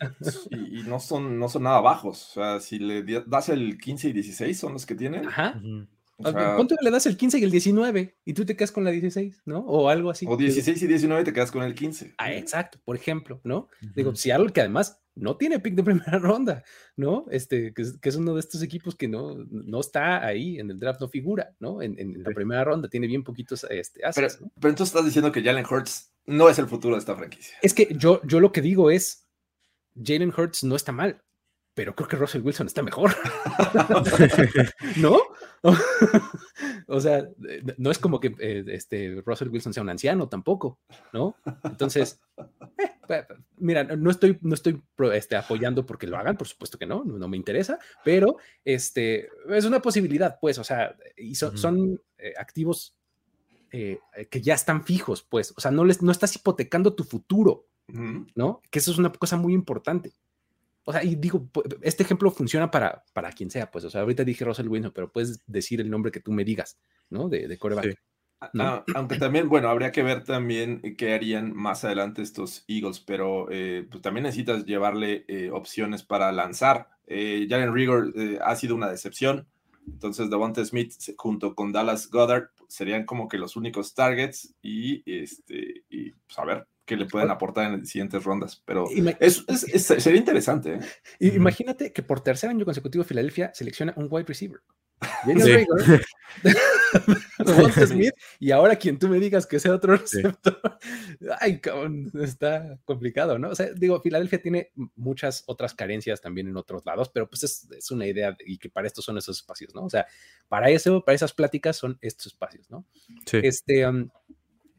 [0.52, 2.32] Y, no, son, no son nada bajos.
[2.32, 5.28] O sea, si le das el 15 y 16 son los que tienen.
[5.28, 5.60] Ajá.
[6.18, 8.18] ¿Cuánto le das el 15 y el 19?
[8.26, 9.60] Y tú te quedas con la 16, ¿no?
[9.60, 10.26] O algo así.
[10.30, 12.16] O 16 y 19 te quedas con el 15.
[12.18, 13.68] Ah, exacto, por ejemplo, ¿no?
[13.96, 16.64] Digo, si algo que además no tiene pick de primera ronda,
[16.96, 17.26] ¿no?
[17.32, 21.02] Este, que es, uno de estos equipos que no, no está ahí en el draft,
[21.02, 21.82] no figura, ¿no?
[21.82, 24.28] En, la primera ronda, tiene bien poquitos este, pero,
[24.60, 27.58] pero entonces estás diciendo que Jalen Hurts no es el futuro de esta franquicia.
[27.62, 29.28] Es que yo, yo lo que digo es,
[30.02, 31.22] Jalen Hurts no está mal
[31.74, 33.16] pero creo que Russell Wilson está mejor.
[34.98, 35.20] ¿No?
[36.88, 37.28] o sea,
[37.78, 40.80] no es como que eh, este, Russell Wilson sea un anciano tampoco,
[41.14, 41.38] ¿no?
[41.64, 42.20] Entonces,
[43.08, 43.26] eh,
[43.58, 44.82] mira, no estoy, no estoy
[45.14, 49.66] este, apoyando porque lo hagan, por supuesto que no, no, me interesa, pero este, es
[49.66, 52.96] una posibilidad, pues, o sea, y son eh, activos
[53.72, 57.66] que ya están fijos, pues, o sea, no, les, no estás hipotecando tu futuro,
[58.36, 58.62] ¿no?
[58.70, 60.14] Que eso es una cosa muy importante.
[60.86, 61.50] O sea, y digo,
[61.82, 65.12] este ejemplo funciona para, para quien sea, pues, o sea, ahorita dije Russell Wilson, pero
[65.12, 66.78] puedes decir el nombre que tú me digas,
[67.10, 67.30] ¿no?
[67.30, 67.98] De, de coreback.
[68.52, 68.64] ¿no?
[68.64, 73.48] Ah, aunque también, bueno, habría que ver también qué harían más adelante estos Eagles, pero
[73.50, 76.90] eh, pues también necesitas llevarle eh, opciones para lanzar.
[77.08, 79.48] Eh, Jalen Rigor eh, ha sido una decepción,
[79.88, 85.84] entonces Devonta Smith junto con Dallas Goddard serían como que los únicos targets y, este,
[85.90, 89.44] y pues, a ver qué le pueden aportar en las siguientes rondas, pero Ima- es,
[89.48, 90.80] es- es- sería interesante.
[91.20, 91.32] ¿eh?
[91.36, 94.60] Imagínate que por tercer año consecutivo Filadelfia selecciona un wide receiver.
[95.44, 95.66] Sí.
[96.94, 100.22] Reagor, Devonta Smith, y ahora quien tú me digas que sea otro Sí.
[100.22, 100.80] receptor.
[101.40, 103.50] Ay, cabrón, está complicado, ¿no?
[103.50, 107.68] O sea, digo, Filadelfia tiene muchas otras carencias también en otros lados, pero pues es,
[107.72, 109.84] es una idea de- y que para esto son esos espacios, ¿no?
[109.86, 110.06] O sea,
[110.48, 112.86] para eso, para esas pláticas son estos espacios, ¿no?
[113.26, 113.40] Sí.
[113.44, 114.10] Este, um,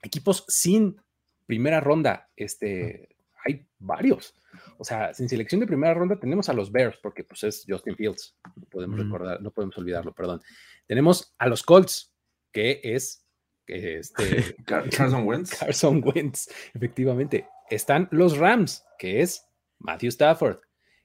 [0.03, 1.01] equipos sin
[1.47, 3.09] primera ronda, este,
[3.45, 4.35] hay varios.
[4.79, 7.97] O sea, sin selección de primera ronda tenemos a los Bears, porque pues es Justin
[7.97, 10.41] Fields, no podemos recordar, no podemos olvidarlo, perdón.
[10.87, 12.13] Tenemos a los Colts,
[12.53, 13.25] que es
[13.67, 15.59] este, Car- Carson Wentz.
[15.59, 17.47] Carson Wentz, efectivamente.
[17.71, 19.47] Están los Rams, que es
[19.79, 20.59] Matthew Stafford.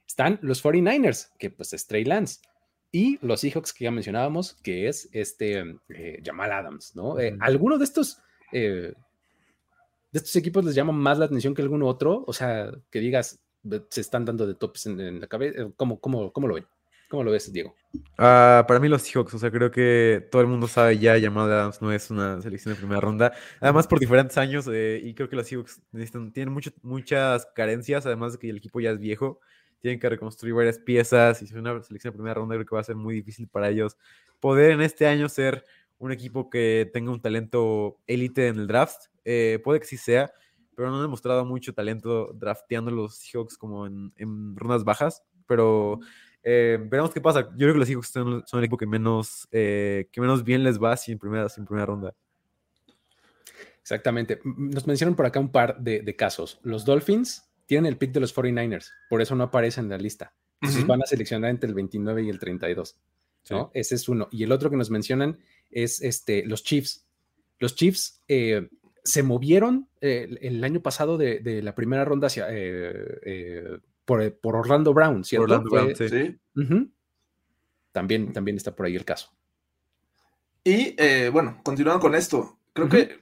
[0.06, 2.42] Están los 49ers, que pues es Trey Lance.
[2.92, 7.20] Y los Seahawks que ya mencionábamos, que es este eh, Jamal Adams, ¿no?
[7.20, 7.38] Eh.
[7.40, 8.20] ¿Alguno de estos,
[8.52, 8.94] eh,
[10.12, 12.24] de estos equipos les llama más la atención que alguno otro?
[12.28, 13.40] O sea, que digas,
[13.90, 15.70] se están dando de tops en, la cabeza.
[15.76, 16.66] ¿Cómo, cómo, ¿Cómo lo ven?
[17.10, 17.76] ¿Cómo lo ves, Diego?
[18.20, 21.52] Ah, para mí los Seahawks, o sea, creo que todo el mundo sabe ya, Jamal
[21.52, 25.28] Adams no es una selección de primera ronda, además por diferentes años, eh, y creo
[25.28, 29.00] que los Seahawks necesitan, tienen mucho- muchas carencias, además de que el equipo ya es
[29.00, 29.40] viejo,
[29.82, 32.76] tienen que reconstruir varias piezas, y si es una selección de primera ronda creo que
[32.76, 33.98] va a ser muy difícil para ellos
[34.40, 35.66] poder en este año ser
[36.00, 40.32] un equipo que tenga un talento élite en el draft, eh, puede que sí sea,
[40.76, 46.00] pero no han demostrado mucho talento drafteando los Seahawks como en, en rondas bajas, pero...
[46.42, 47.50] Eh, veremos qué pasa.
[47.52, 50.64] Yo creo que los Seahawks son, son el equipo que menos, eh, que menos bien
[50.64, 52.16] les va sin primera, sin primera ronda.
[53.82, 54.40] Exactamente.
[54.44, 56.60] Nos mencionan por acá un par de, de casos.
[56.64, 60.34] Los Dolphins tienen el pick de los 49ers, por eso no aparecen en la lista.
[60.62, 60.90] Entonces Ujú.
[60.90, 62.98] van a seleccionar entre el 29 y el 32.
[63.50, 63.72] ¿No?
[63.74, 64.28] Ese es uno.
[64.32, 65.38] Y el otro que nos mencionan
[65.72, 67.06] es este, los Chiefs.
[67.60, 68.70] Los Chiefs eh,
[69.04, 74.34] se movieron eh, el, año pasado de, de la primera ronda hacia, eh, eh, por,
[74.40, 75.44] por Orlando Brown, ¿cierto?
[75.44, 76.92] Orlando Fue- Brown, sí.
[77.92, 79.32] También, también está por ahí el caso.
[80.64, 83.20] Y eh, bueno, continuando con esto, creo que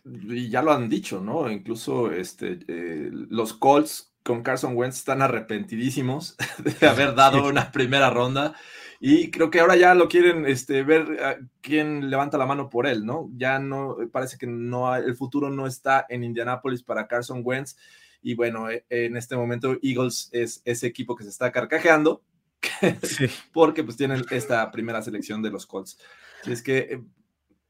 [0.50, 1.50] ya lo han dicho, ¿no?
[1.50, 6.36] Incluso este, eh, los Colts con Carson Wentz están arrepentidísimos
[6.82, 8.56] de haber dado una primera ronda
[9.00, 12.88] y creo que ahora ya lo quieren este, ver a quién levanta la mano por
[12.88, 13.30] él, ¿no?
[13.38, 17.76] Ya no, parece que no, hay- el futuro no está en Indianapolis para Carson Wentz
[18.22, 22.22] y bueno, eh, en este momento Eagles es ese equipo que se está carcajeando
[23.04, 23.28] Sí.
[23.54, 26.00] porque pues tienen esta primera selección de los Colts.
[26.42, 27.04] Así es que eh,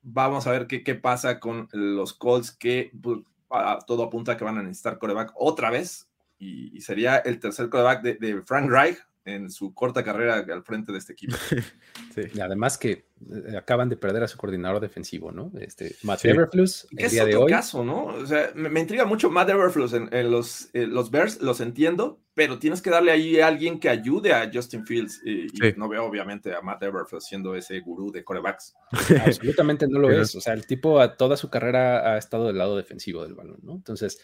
[0.02, 4.38] vamos a ver qué, qué pasa con los Colts, que pues, a- todo apunta a
[4.38, 6.10] que van a necesitar coreback otra vez,
[6.40, 10.64] y, y sería el tercer coreback de, de Frank Reich en su corta carrera al
[10.64, 11.36] frente de este equipo.
[12.16, 12.24] Sí.
[12.34, 15.52] Y además que eh, acaban de perder a su coordinador defensivo, ¿no?
[15.60, 16.30] Este, Matt Sí.
[16.30, 17.52] Eberflus, Que el es día de otro hoy.
[17.52, 18.06] caso, ¿no?
[18.06, 21.62] O sea, me, me intriga mucho Matt Everfluss en, en los, eh, los Bears, los
[21.62, 25.88] entiendo, pero tienes que darle ahí a alguien que ayude a Justin Fields, y, no
[25.88, 28.76] veo obviamente a Matt Everfluss siendo ese gurú de corebacks.
[29.26, 30.34] Absolutamente no lo es.
[30.36, 33.60] O sea, el tipo a toda su carrera ha estado del lado defensivo del balón,
[33.62, 33.74] ¿no?
[33.74, 34.20] Entonces,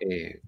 [0.00, 0.42] eh,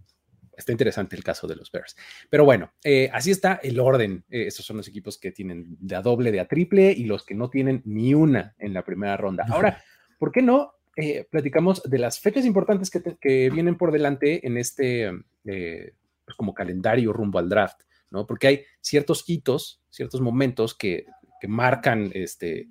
[0.60, 1.96] está interesante el caso de los Bears.
[2.30, 4.24] Pero bueno, eh, así está el orden.
[4.30, 7.24] Eh, estos son los equipos que tienen de a doble, de a triple y los
[7.24, 9.44] que no tienen ni una en la primera ronda.
[9.50, 9.82] Ahora,
[10.18, 10.74] ¿por qué no?
[10.96, 15.10] eh, platicamos de las fechas importantes que, te- que vienen por delante en este
[15.42, 18.26] pues como calendario rumbo al draft, ¿no?
[18.26, 21.06] Porque hay ciertos hitos, ciertos momentos que,
[21.40, 22.68] que marcan este,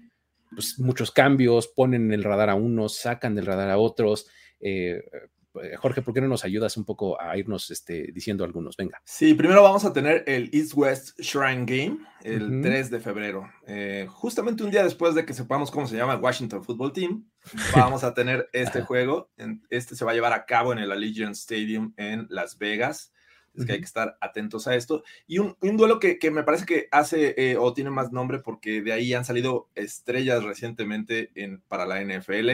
[0.54, 4.28] pues, muchos cambios, ponen en el radar a unos, sacan del radar a otros.
[4.60, 5.02] Eh,
[5.78, 8.78] Jorge, ¿por qué no nos ayudas un poco a irnos este, diciendo algunos?
[8.78, 9.02] Venga.
[9.04, 12.62] Sí, primero vamos a tener el East West Shrine Game el Ujú.
[12.62, 13.50] 3 de febrero.
[13.66, 17.26] Eh, justamente un día después de que sepamos cómo se llama el Washington Football Team,
[17.76, 19.32] vamos a tener este juego.
[19.70, 23.12] Este se va a llevar a cabo en el Allegiant Stadium en Las Vegas.
[23.56, 25.04] Es que hay que estar atentos a esto.
[25.28, 28.40] Y un, un duelo que, que me parece que hace eh, o tiene más nombre
[28.40, 32.50] porque de ahí han salido estrellas recientemente en, para la NFL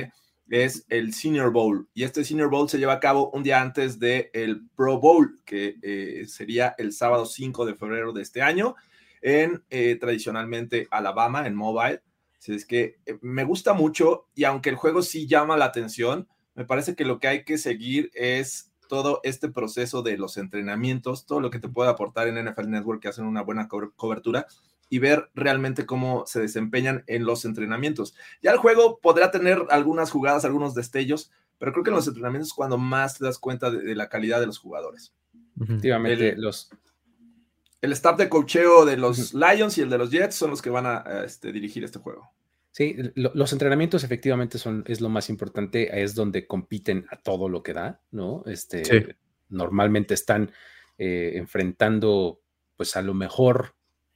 [0.49, 1.87] es el Senior Bowl.
[1.93, 5.39] Y este Senior Bowl se lleva a cabo un día antes del el Pro Bowl,
[5.45, 8.75] que eh, sería el sábado 5 de febrero de este año,
[9.21, 12.01] en eh, tradicionalmente Alabama, en Mobile.
[12.37, 16.27] Así es que eh, me gusta mucho y aunque el juego sí llama la atención,
[16.53, 21.25] me parece que lo que hay que seguir es todo este proceso de los entrenamientos,
[21.25, 24.45] todo lo que te puede aportar en NFL Network, que hacen una buena co- cobertura,
[24.89, 28.15] y ver realmente cómo se desempeñan en los entrenamientos.
[28.41, 32.49] Ya el juego podrá tener algunas jugadas, algunos destellos, pero creo que en los entrenamientos
[32.49, 35.13] es cuando más te das cuenta de, de la calidad de los jugadores.
[35.61, 36.69] Efectivamente, El- los,
[37.81, 40.69] El staff de cocheo de los Lions y el de los Jets son los que
[40.69, 42.31] van a, a, este, dirigir este juego.
[42.71, 47.47] Sí, lo- los entrenamientos efectivamente son, es lo más importante, es donde compiten a todo
[47.47, 48.43] lo que da, ¿no?
[48.47, 49.13] Este, Sí.
[49.49, 50.51] Normalmente están
[50.97, 52.41] eh, enfrentando,
[52.75, 53.74] pues a lo mejor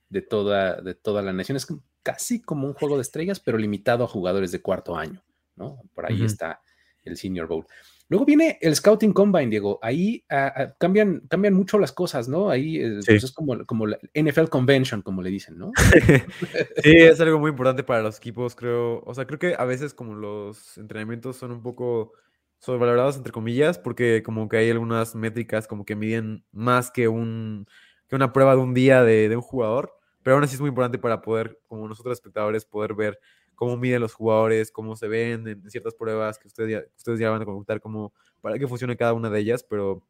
[0.09, 1.55] de toda, de toda la nación.
[1.55, 1.67] Es
[2.03, 5.23] casi como un juego de estrellas, pero limitado a jugadores de cuarto año,
[5.55, 5.81] ¿no?
[5.93, 6.61] Por ahí está
[7.03, 7.65] el Senior Bowl.
[8.09, 9.77] Luego viene el Scouting Combine, Diego.
[9.83, 12.49] Ahí ah, ah, cambian, cambian mucho las cosas, ¿no?
[12.49, 13.11] Ahí eh, Sí.
[13.11, 15.71] pues, es como, como la NFL Convention, como le dicen, ¿no?
[16.83, 19.03] Sí, es algo muy importante para los equipos, creo.
[19.05, 22.13] O sea, creo que a veces como los entrenamientos son un poco
[22.57, 27.67] sobrevalorados, entre comillas, porque como que hay algunas métricas como que miden más que, un,
[28.07, 30.69] que una prueba de un día de, de un jugador, pero aún así es muy
[30.69, 33.19] importante para poder, como nosotros espectadores, poder ver
[33.55, 37.29] cómo miden los jugadores, cómo se ven en ciertas pruebas que ustedes ya, ustedes ya
[37.29, 40.01] van a contar, cómo, para que funcione cada una de ellas, pero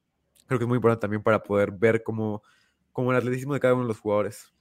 [0.47, 2.43] creo que es muy importante también para poder ver cómo,
[2.91, 4.53] cómo el atletismo de cada uno de los jugadores.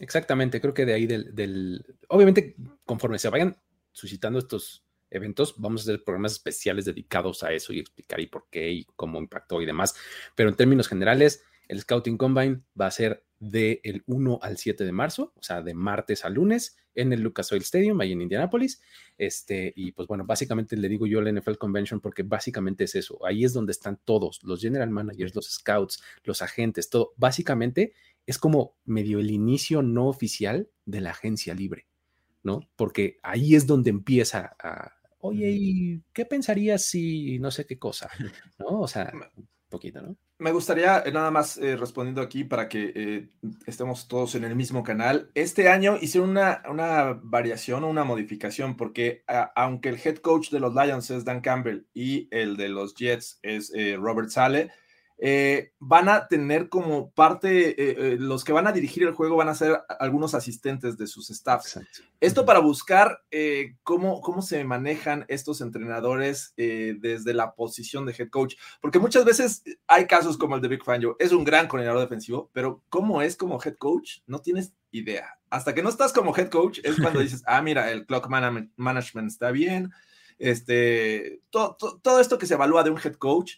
[0.00, 3.56] Exactamente, creo que de ahí del, del- Obviamente, conforme se vayan
[3.92, 8.48] suscitando estos eventos, vamos a hacer programas especiales dedicados a eso y explicar y por
[8.50, 9.94] qué y cómo impactó y demás.
[10.34, 14.92] Pero en términos generales, el Scouting Combine va a ser del 1 al 7 de
[14.92, 18.80] marzo, o sea, de martes a lunes en el Lucas Oil Stadium, ahí en Indianapolis.
[19.18, 23.24] Este, y pues bueno, básicamente le digo yo el NFL Convention porque básicamente es eso.
[23.24, 27.12] Ahí es donde están todos, los general managers, los scouts, los agentes, todo.
[27.16, 27.92] Básicamente
[28.26, 31.86] es como medio el inicio no oficial de la agencia libre,
[32.42, 32.68] ¿no?
[32.76, 38.08] Porque ahí es donde empieza a, oye, ¿y qué pensarías si no sé qué cosa?
[38.58, 38.80] ¿No?
[38.80, 40.16] O sea, un poquito, ¿no?
[40.38, 43.28] Me gustaría, eh, nada más eh, respondiendo aquí para que eh,
[43.66, 45.30] estemos todos en el mismo canal.
[45.34, 49.22] Este año hicieron una, una variación o una modificación, porque
[49.54, 53.38] aunque el head coach de los Lions es Dan Campbell y el de los Jets
[53.42, 54.72] es eh, Robert Sale,
[55.18, 59.36] eh, van a tener como parte, eh, eh, los que van a dirigir el juego
[59.36, 61.78] van a ser algunos asistentes de sus staffs.
[62.20, 63.22] Esto para buscar
[63.82, 69.62] cómo, cómo se manejan estos entrenadores desde la posición de head coach, porque muchas veces
[69.86, 73.36] hay casos como el de Big Fangio, es un gran coordinador defensivo, pero cómo es
[73.36, 75.38] como head coach, no tienes idea.
[75.50, 79.30] Hasta que no estás como head coach es cuando dices, ah, mira, el clock management
[79.30, 79.92] está bien,
[80.38, 83.54] este, to- to- todo esto que se evalúa de un head coach,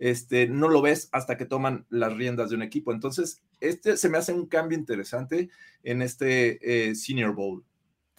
[0.00, 2.92] este, no lo ves hasta que toman las riendas de un equipo.
[2.92, 5.50] Entonces, este se me hace un cambio interesante
[5.84, 7.62] en este eh, Senior Bowl.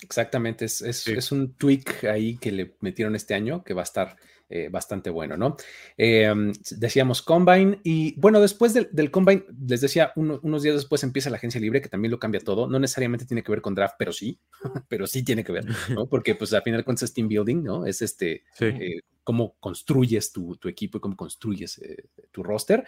[0.02, 1.12] Exactamente, es, es, Sí.
[1.12, 4.16] es un tweak ahí que le metieron este año que va a estar
[4.52, 5.56] eh, bastante bueno, ¿no?
[5.98, 6.32] Eh,
[6.72, 11.30] decíamos Combine y bueno, después del, del Combine, les decía, uno- unos días después empieza
[11.30, 13.96] la agencia libre que también lo cambia todo, no necesariamente tiene que ver con draft,
[13.98, 14.40] pero sí,
[14.90, 16.06] pero sí tiene que ver, ¿no?
[16.10, 17.86] Porque pues al final cuentas es team building, ¿no?
[17.86, 18.66] Es este, Sí.
[18.66, 22.86] eh, cómo construyes tu, tu equipo y cómo construyes eh, tu roster.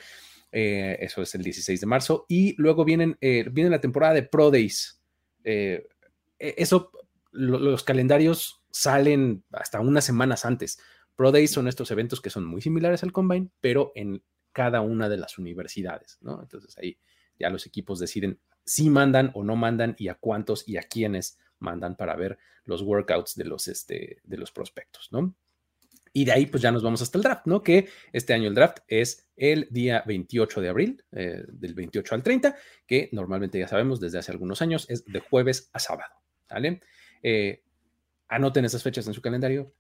[0.52, 2.26] Eso es el 16 de marzo.
[2.30, 5.00] Y luego vienen, viene la temporada de Pro Days.
[5.44, 5.84] E-
[6.40, 6.92] eso,
[7.32, 10.80] lo- los calendarios salen hasta unas semanas antes.
[11.16, 15.10] Pro Days son estos eventos que son muy similares al Combine, pero en cada una
[15.10, 16.42] de las universidades, ¿no?
[16.42, 16.98] Entonces ahí
[17.40, 21.40] ya los equipos deciden si mandan o no mandan y a cuántos y a quiénes
[21.60, 25.36] mandan para ver los workouts de los, este, de los prospectos, ¿no?
[26.16, 27.64] Y de ahí pues ya nos vamos hasta el draft, ¿no?
[27.64, 32.24] Que este año el draft es el día 28 de abril, eh, del 28 al
[32.24, 36.14] 30, que normalmente ya sabemos desde hace algunos años es de jueves a sábado,
[36.48, 36.82] ¿vale?
[37.24, 37.64] Eh,
[38.28, 39.74] anoten esas fechas en su calendario.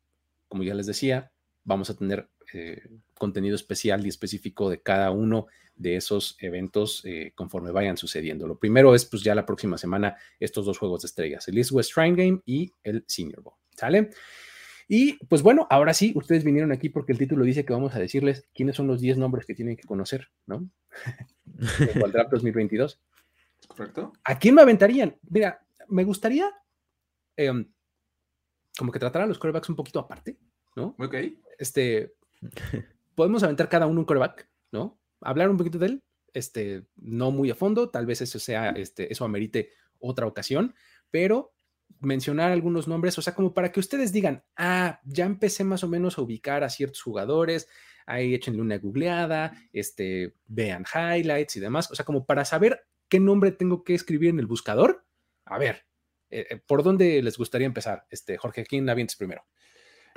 [0.53, 1.31] Como ya les decía,
[1.63, 7.31] vamos a tener eh, contenido especial y específico de cada uno de esos eventos eh,
[7.33, 8.45] conforme vayan sucediendo.
[8.45, 11.71] Lo primero es pues ya la próxima semana estos dos juegos de estrellas, el East
[11.71, 14.11] West Shrine Game y el Senior Bowl, ¿sale?
[14.87, 17.99] Y pues bueno, ahora sí, ustedes vinieron aquí porque el título dice que vamos a
[17.99, 20.69] decirles quiénes son los 10 nombres que tienen que conocer, ¿no?
[22.05, 23.01] Al draft 2022.
[23.69, 24.13] ¿Correcto?
[24.23, 25.17] ¿A quién me aventarían?
[25.27, 26.51] Mira, me gustaría
[27.37, 27.73] em,
[28.77, 30.38] como que tratar a los corebacks un poquito aparte,
[30.75, 30.95] ¿no?
[30.99, 31.15] Ok.
[31.57, 32.15] Este,
[33.15, 34.99] podemos aventar cada uno un coreback, ¿no?
[35.21, 39.12] Hablar un poquito de él, este, no muy a fondo, tal vez eso sea, este,
[39.12, 40.75] eso amerite otra ocasión,
[41.12, 41.53] pero
[41.99, 45.88] mencionar algunos nombres, o sea, como para que ustedes digan, ah, ya empecé más o
[45.88, 47.69] menos a ubicar a ciertos jugadores,
[48.05, 53.19] ahí échenle una googleada, este, vean highlights y demás, o sea, como para saber qué
[53.19, 55.05] nombre tengo que escribir en el buscador.
[55.45, 55.86] A ver,
[56.34, 58.06] eh, eh, ¿por dónde les gustaría empezar?
[58.10, 59.46] Este, Jorge, ¿quién avientes primero?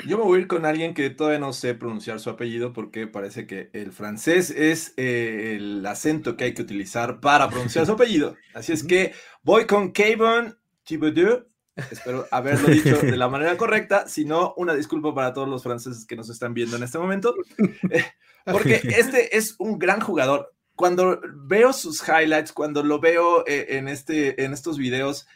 [0.04, 3.06] Yo me voy a ir con alguien que todavía no sé pronunciar su apellido porque
[3.06, 7.92] parece que el francés es eh, el acento que hay que utilizar para pronunciar su
[7.94, 8.36] apellido.
[8.54, 10.54] Así es que voy con Kevin
[10.84, 11.46] Thibodeau.
[11.90, 14.06] Espero haberlo dicho de la manera correcta.
[14.06, 17.34] Si no, una disculpa para todos los franceses que nos están viendo en este momento.
[17.90, 18.04] Eh,
[18.44, 20.54] porque este es un gran jugador.
[20.74, 25.26] Cuando veo sus highlights, cuando lo veo eh, en, este, en estos videos,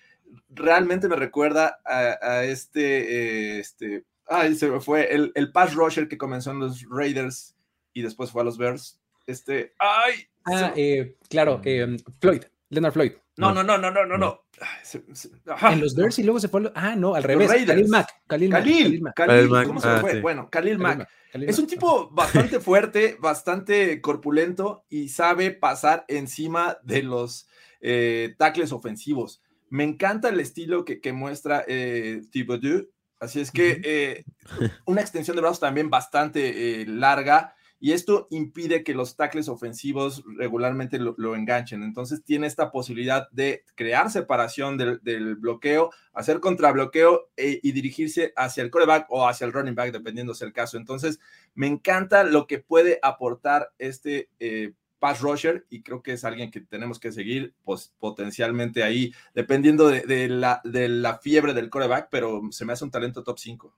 [0.49, 5.75] realmente me recuerda a, a este, eh, este, ay, se me fue, el, el pass
[5.75, 7.57] rusher que comenzó en los Raiders
[7.93, 9.01] y después fue a los Bears.
[9.27, 10.27] Este, ay.
[10.47, 13.13] Ah, eh, claro, eh, Floyd, Leonard Floyd.
[13.37, 14.43] No, no, no, no, no, no, no.
[14.83, 15.73] Se- se- ajá.
[15.73, 16.61] En los Bears y luego se fue.
[16.61, 17.49] a los- Ah, no, al revés.
[17.49, 17.69] Raiders.
[17.71, 18.09] Khalil Mack.
[18.27, 18.63] Khalil Mack.
[18.63, 19.15] Khalil, Mack.
[19.17, 20.13] Khalil, Khalil Mack, ¿cómo se ah, fue?
[20.13, 20.21] sí.
[20.21, 20.99] Bueno, Khalil Khalil Mack.
[20.99, 21.09] Mack.
[21.49, 27.49] Es un tipo bastante fuerte, bastante corpulento y sabe pasar encima de los
[27.81, 29.43] eh, tackles ofensivos.
[29.71, 32.89] Me encanta el estilo que, que muestra eh, Thibodeau.
[33.19, 34.25] Así es que eh,
[34.87, 40.23] una extensión de brazos también bastante eh, larga y esto impide que los tackles ofensivos
[40.37, 41.83] regularmente lo, lo enganchen.
[41.83, 48.35] Entonces tiene esta posibilidad de crear separación del, del bloqueo, hacer contrabloqueo eh, y dirigirse
[48.37, 50.77] hacia el coreback o hacia el running back, dependiendo sea el caso.
[50.77, 51.21] Entonces
[51.55, 56.51] me encanta lo que puede aportar este eh, pass rusher y creo que es alguien
[56.53, 61.71] que tenemos que seguir pues, potencialmente ahí, dependiendo de, de la, de la fiebre del
[61.71, 63.75] coreback, pero se me hace un talento top 5.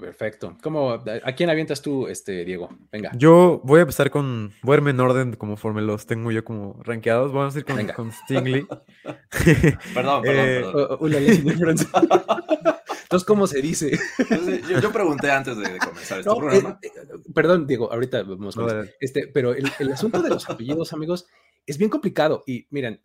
[0.00, 0.56] Perfecto.
[0.62, 2.68] ¿Cómo, ¿A quién avientas tú, este, Diego?
[2.90, 3.12] Venga.
[3.14, 4.52] Yo voy a empezar con.
[4.62, 7.32] Voy a irme en orden conforme los tengo yo como rankeados.
[7.32, 8.66] Vamos a ir con, con Stingley.
[9.04, 10.88] Perdón, perdón, Eh, perdón.
[10.90, 11.06] Oh, oh.
[13.06, 13.96] Entonces, ¿cómo se dice?
[14.18, 16.78] Entonces, yo, yo pregunté antes de, de comenzar este No, programa.
[16.82, 16.90] eh,
[17.36, 21.26] perdón, Diego, ahorita vamos con No, este, pero el, el asunto de los apellidos, amigos,
[21.66, 22.42] es bien complicado.
[22.46, 23.02] Y miren,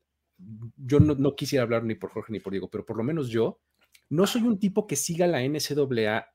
[0.77, 3.27] yo no, no quisiera hablar ni por Jorge ni por Diego, pero por lo menos
[3.29, 3.59] yo
[4.09, 6.27] no soy un tipo que siga la NCAA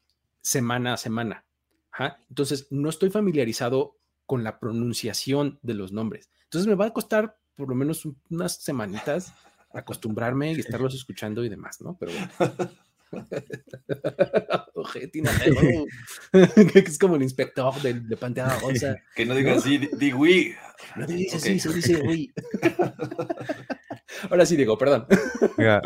[0.42, 1.44] semana a semana.
[1.90, 2.18] Ajá.
[2.28, 6.30] Entonces, no estoy familiarizado con la pronunciación de los nombres.
[6.44, 9.32] Entonces, me va a costar por lo menos un- unas semanitas
[9.72, 11.97] acostumbrarme y estarlos escuchando y demás, ¿no?
[11.99, 12.30] Pero bueno.
[14.75, 15.31] Ojetina,
[16.75, 18.97] es como el inspector del, de Pantera Rosa.
[19.15, 20.55] Que no diga así, di, di oui.
[20.97, 21.43] No te dice Ok.
[21.43, 22.33] así, se dice uy.
[24.31, 25.07] Ahora sí, Diego, perdón.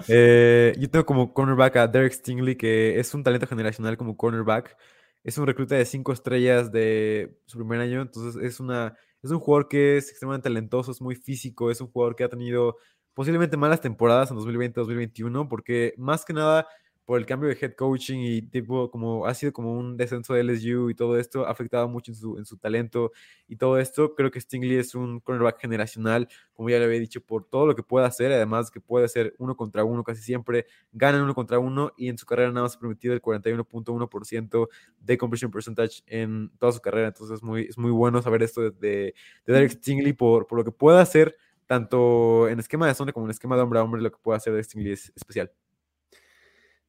[0.08, 4.76] Eh, yo tengo como cornerback a Derek Stingley, que es un talento generacional como cornerback.
[5.22, 9.38] Es un recluta de cinco estrellas de su primer año, entonces es, una, es un
[9.38, 12.76] jugador que es extremadamente talentoso, es muy físico, es un jugador que ha tenido
[13.12, 16.66] posiblemente malas temporadas en 2020-2021, porque más que nada
[17.10, 20.44] por el cambio de head coaching y tipo como ha sido como un descenso de
[20.44, 23.10] LSU y todo esto ha afectado mucho en su, en su talento
[23.48, 24.14] y todo esto.
[24.14, 27.74] Creo que Stingley es un cornerback generacional, como ya le había dicho, por todo lo
[27.74, 31.34] que puede hacer, además que puede ser uno contra uno casi siempre, gana en uno
[31.34, 34.68] contra uno y en su carrera nada más ha permitido el 41.1%
[35.00, 38.60] de completion percentage en toda su carrera, entonces es muy, es muy bueno saber esto
[38.60, 39.14] de, de,
[39.46, 41.36] de Derek Stingley por, por lo que puede hacer
[41.66, 44.36] tanto en esquema de zona como en esquema de hombre a hombre, lo que puede
[44.36, 45.50] hacer Derek Stingley es especial.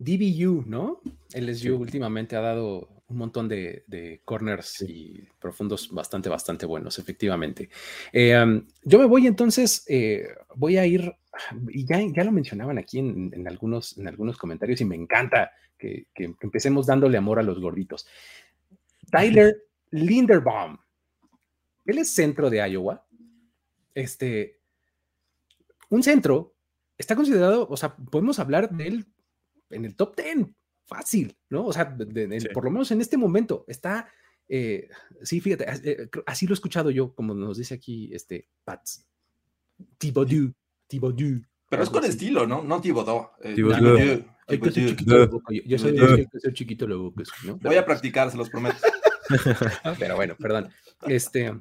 [0.04, 1.02] DBU, ¿no?
[1.34, 7.70] LSU últimamente ha dado un montón de, de corners y profundos bastante, bastante buenos, efectivamente.
[8.14, 11.14] Eh, um, yo me voy entonces, eh, voy a ir,
[11.70, 15.52] y ya, ya lo mencionaban aquí en, en algunos, en algunos comentarios y me encanta
[15.78, 18.08] que, que- que empecemos dándole amor a los gorditos.
[19.12, 19.56] Tyler
[19.92, 20.78] Linderbaum.
[21.86, 23.06] Él es centro de Iowa.
[23.94, 24.60] Este,
[25.90, 26.56] un centro
[26.98, 29.06] está considerado, o sea, podemos hablar de él
[29.72, 30.48] en el top 10,
[30.86, 31.66] fácil, ¿no?
[31.68, 32.48] O sea, de- de- de- Sí.
[32.54, 34.08] por lo menos en este momento está,
[34.48, 34.90] eh,
[35.22, 39.08] sí, fíjate, eh, así lo he escuchado yo, como nos dice aquí este Pats.
[39.98, 40.54] Thibodeau,
[40.88, 41.42] Thibodeau.
[41.70, 42.12] Pero es con así.
[42.12, 42.62] estilo, ¿no?
[42.64, 43.30] No Thibodeau.
[43.42, 43.80] eh, Thibodeau.
[43.80, 44.90] Thibodeau, Hay que ser Thibodeau.
[44.90, 47.58] chiquito la boca, Yo, yo soy de hay que ser chiquito la boca, ¿no?
[47.58, 48.78] Voy a practicar, se los prometo.
[50.00, 50.70] Pero bueno, perdón.
[51.08, 51.54] Este,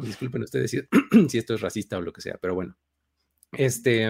[0.00, 0.80] disculpen ustedes si,
[1.28, 2.74] si esto es racista o lo que sea, pero bueno.
[3.52, 4.08] Este,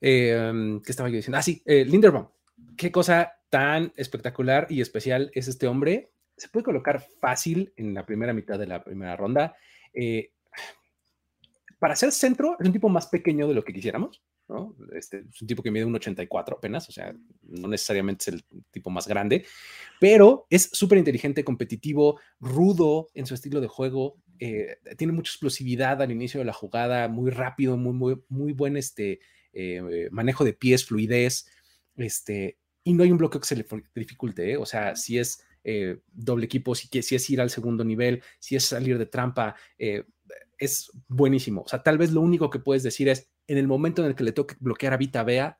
[0.00, 1.38] eh, ¿qué estaba yo diciendo?
[1.38, 2.28] Ah, sí, eh, Linderbaum.
[2.76, 6.10] Qué cosa tan espectacular y especial es este hombre.
[6.36, 9.54] Se puede colocar fácil en la primera mitad de la primera ronda.
[9.92, 10.32] Eh,
[11.78, 14.22] para ser centro, es un tipo más pequeño de lo que quisiéramos.
[14.48, 14.76] ¿no?
[14.92, 18.44] Este, es un tipo que mide un 84 apenas, o sea, no necesariamente es el
[18.70, 19.46] tipo más grande,
[20.00, 26.02] pero es súper inteligente, competitivo, rudo en su estilo de juego, eh, tiene mucha explosividad
[26.02, 29.20] al inicio de la jugada, muy rápido, muy, muy, muy buen este,
[29.52, 31.46] eh, manejo de pies, fluidez,
[31.96, 34.56] este, y no hay un bloqueo que se le dificulte, ¿eh?
[34.56, 38.56] o sea, si es eh, doble equipo, si, si es ir al segundo nivel, si
[38.56, 40.04] es salir de trampa, eh,
[40.58, 41.62] es buenísimo.
[41.62, 44.14] O sea, tal vez lo único que puedes decir es, en el momento en el
[44.14, 45.58] que le toque bloquear a Vita Bea,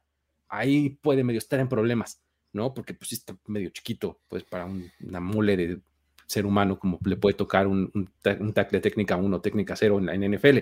[0.48, 2.22] ahí puede medio estar en problemas,
[2.52, 2.72] ¿no?
[2.74, 5.80] Porque pues está medio chiquito, pues para un- una mole de
[6.26, 8.10] ser humano como le puede tocar un, un,
[8.40, 10.58] un tackle técnica 1, técnica 0 en la en NFL,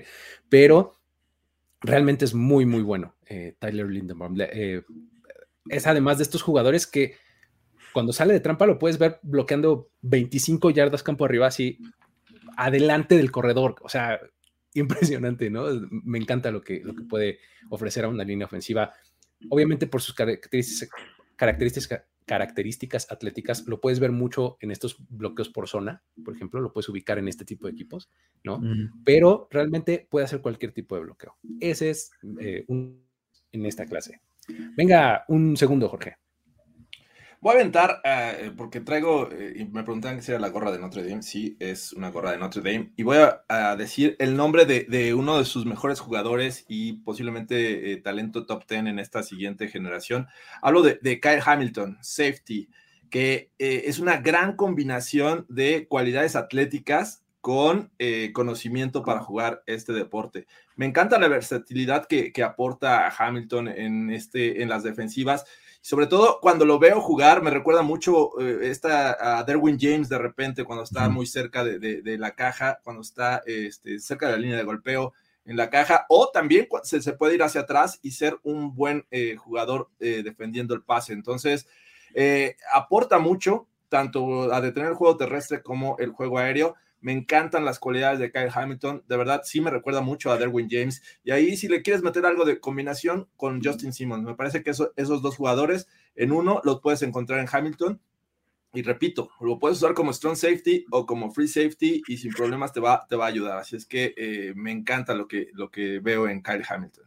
[0.49, 0.95] pero
[1.81, 4.37] realmente es muy, muy bueno eh, Tyler Lindenbaum.
[4.41, 4.83] Eh,
[5.69, 7.17] es además de estos jugadores que
[7.93, 11.79] cuando sale de trampa lo puedes ver bloqueando 25 yardas campo arriba, así
[12.57, 13.77] adelante del corredor.
[13.83, 14.21] O sea,
[14.75, 15.67] impresionante, ¿no?
[15.91, 17.39] Me encanta lo que, lo que puede
[17.69, 18.93] ofrecer a una línea ofensiva.
[19.51, 20.91] Obviamente por sus características,
[21.37, 26.73] características, características atléticas, lo puedes ver mucho en estos bloqueos por zona, por ejemplo, lo
[26.73, 28.09] puedes ubicar en este tipo de equipos,
[28.45, 28.63] ¿no?
[29.05, 31.37] Pero realmente puede hacer cualquier tipo de bloqueo.
[31.61, 33.05] Ese es eh, un,
[33.51, 34.21] en esta clase.
[34.49, 36.17] Venga, un segundo, Jorge.
[37.41, 41.03] Voy a aventar, eh, porque traigo, eh, me preguntaban si era la gorra de Notre
[41.03, 41.23] Dame.
[41.23, 42.93] Sí, es una gorra de Notre Dame.
[42.97, 43.19] Y voy
[43.49, 48.47] a, decir el nombre de, de uno de sus mejores jugadores y posiblemente eh, talento
[48.47, 50.29] top 10 en esta siguiente generación.
[50.63, 52.69] Hablo de, de Kyle Hamilton, safety,
[53.13, 59.93] que eh, es una gran combinación de cualidades atléticas con eh, conocimiento para jugar este
[59.93, 60.47] deporte.
[60.77, 65.45] Me encanta la versatilidad que, que aporta Hamilton en, este, en las defensivas
[65.85, 70.17] sobre todo cuando lo veo jugar, me recuerda mucho eh, esta, a Derwin James de
[70.17, 74.33] repente, cuando está muy cerca de, de, de la caja, cuando está este, cerca de
[74.33, 75.13] la línea de golpeo
[75.45, 79.07] en la caja, o también se, se puede ir hacia atrás y ser un buen
[79.11, 81.15] eh, jugador defendiendo el pase.
[81.15, 81.67] Entonces,
[82.73, 86.77] aporta mucho, tanto a detener el juego terrestre como el juego aéreo.
[87.03, 89.05] Me encantan las cualidades de Kyle Hamilton.
[89.07, 91.03] De verdad, sí me recuerda mucho a Derwin James.
[91.25, 94.71] Y ahí, si le quieres meter algo de combinación con Justin Simmons, me parece que
[94.71, 98.01] eso, esos dos jugadores en uno los puedes encontrar en Hamilton.
[98.73, 102.73] Y repito, lo puedes usar como strong safety o como free safety y sin problemas
[102.73, 103.59] te va, te va a ayudar.
[103.59, 107.05] Así es que eh, me encanta lo que, lo que veo en Kyle Hamilton.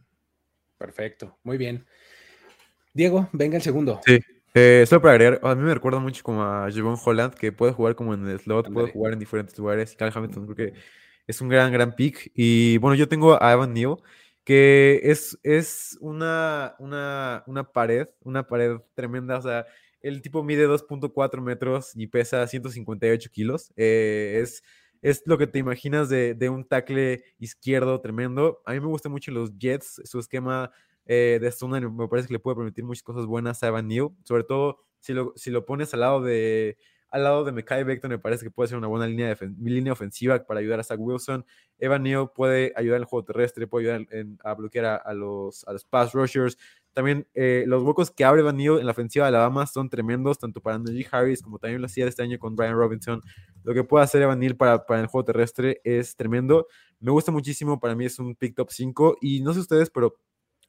[0.78, 1.86] Perfecto, muy bien.
[2.92, 4.00] Diego, venga el segundo.
[4.04, 4.20] Sí.
[4.58, 7.74] Eh, solo para agregar, a mí me recuerda mucho como a Javon Holland, que puede
[7.74, 9.94] jugar como en el slot, puede jugar en diferentes lugares.
[9.94, 10.78] Kyle Hamilton creo que
[11.26, 12.32] es un gran, gran pick.
[12.34, 13.96] Y bueno, yo tengo a Evan Neal,
[14.44, 19.36] que es, es una, una, una pared, una pared tremenda.
[19.36, 19.66] O sea,
[20.00, 23.74] el tipo mide 2.4 metros y pesa 158 kilos.
[23.76, 24.62] Eh, es,
[25.02, 28.62] es lo que te imaginas de, de un tackle izquierdo tremendo.
[28.64, 30.72] A mí me gusta mucho los Jets, su esquema
[31.06, 34.10] eh, de zona me parece que le puede permitir muchas cosas buenas a Evan Neal,
[34.24, 36.76] sobre todo si lo, si lo pones al lado de
[37.10, 39.92] al lado de Mekai Becton me parece que puede ser una buena línea, de, línea
[39.92, 41.46] ofensiva para ayudar a Zach Wilson.
[41.78, 44.06] Evan Neal puede ayudar en el juego terrestre, puede ayudar
[44.42, 46.58] a bloquear a, a, los, a los pass rushers.
[46.92, 50.38] También eh, los huecos que abre Evan Neal en la ofensiva de Alabama son tremendos,
[50.38, 53.20] tanto para Najee Harris como también lo hacía este año con Brian Robinson.
[53.62, 56.66] Lo que puede hacer Evan Neal para, para el juego terrestre es tremendo.
[56.98, 60.16] Me gusta muchísimo, para mí es un pick top 5 y no sé ustedes, pero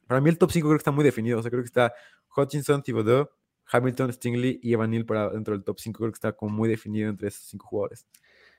[0.08, 1.38] para mí el top 5 creo que está muy definido.
[1.38, 1.92] O sea, creo que está
[2.34, 3.28] Hutchinson, Thibodeau,
[3.70, 5.98] Hamilton, Stingley y Evan Neal para dentro del top 5.
[5.98, 8.06] Creo que está como muy definido entre esos cinco jugadores.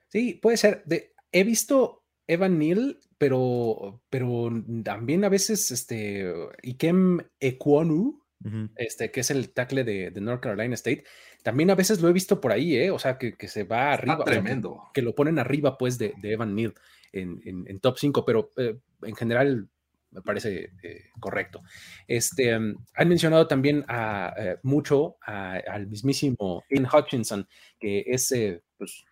[0.08, 0.84] Sí, puede ser.
[0.86, 4.52] De, he visto Evan Neal, pero, pero
[4.84, 6.32] también a veces este,
[6.62, 8.70] Ikem Ekwonu, uh -huh.
[8.76, 11.04] este, que es el tackle de, de, North Carolina State,
[11.42, 12.92] también a veces lo he visto por ahí, ¿eh?
[12.92, 14.14] O sea, que, que se va arriba.
[14.14, 14.72] Está tremendo.
[14.72, 16.76] O sea, que, que, lo ponen arriba, pues, de, de Evan Neal
[17.12, 19.70] en, en, en, top 5, pero eh, en general
[20.12, 21.62] me parece eh, correcto.
[22.08, 27.48] Este, um, han mencionado también a, eh, mucho a, al mismísimo Ian Hutchinson,
[27.80, 29.06] que es eh, pues,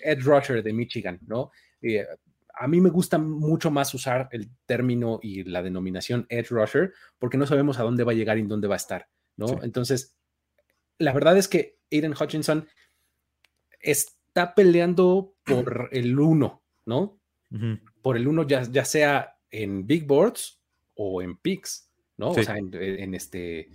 [0.00, 1.50] Ed Rusher de Michigan, ¿no?
[2.60, 7.38] A mí me gusta mucho más usar el término y la denominación Edge Rusher porque
[7.38, 9.48] no sabemos a dónde va a llegar y dónde va a estar, ¿no?
[9.48, 9.54] Sí.
[9.62, 10.16] Entonces,
[10.98, 12.68] la verdad es que Aiden Hutchinson
[13.80, 17.20] está peleando por el uno, ¿no?
[17.50, 17.80] Uh -huh.
[18.02, 20.60] Por el uno, ya, ya sea en big boards
[20.94, 22.34] o en picks, ¿no?
[22.34, 22.40] Sí.
[22.40, 23.70] O sea, en, en este,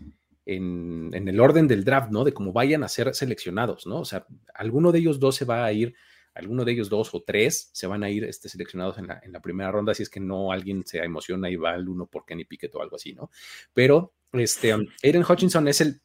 [0.46, 2.24] en, en, el orden del draft, ¿no?
[2.24, 4.00] De cómo vayan a ser seleccionados, ¿no?
[4.00, 5.96] O sea, alguno de ellos dos se va a ir,
[6.34, 9.32] alguno de ellos dos o tres se van a ir este, seleccionados en la, en
[9.32, 12.26] la primera ronda, si es que no alguien se emociona y va al uno por
[12.26, 13.30] Kenny Pickett o algo así, ¿no?
[13.74, 16.02] Pero, este, um, Aiden Hutchinson es el,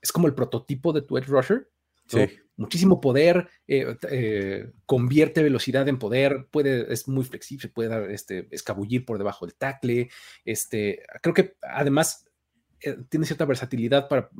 [0.00, 1.68] es como el prototipo de tu edge rusher,
[2.12, 2.18] ¿no?
[2.18, 8.10] Sí muchísimo poder, eh, eh, convierte velocidad en poder, puede, es muy flexible, puede dar,
[8.10, 10.10] este, escabullir por debajo del tackle.
[10.44, 12.26] Este, creo que además
[12.80, 14.30] eh, tiene cierta versatilidad para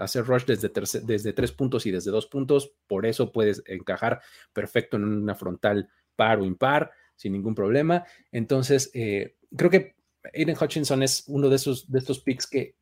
[0.00, 4.20] hacer rush desde, terce, desde tres puntos y desde dos puntos, por eso puedes encajar
[4.52, 8.04] perfecto en una frontal par o impar sin ningún problema.
[8.32, 9.96] Entonces, creo que
[10.34, 12.76] Aiden Hutchinson es uno de, esos, de estos picks que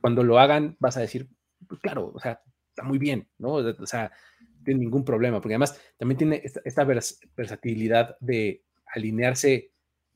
[0.00, 1.28] cuando lo hagan vas a decir,
[1.66, 2.42] pues claro, o sea,
[2.78, 3.54] está muy bien, ¿no?
[3.54, 8.62] O sea, no tiene ningún problema, porque además también tiene esta, esta vers versatilidad de
[8.86, 9.72] alinearse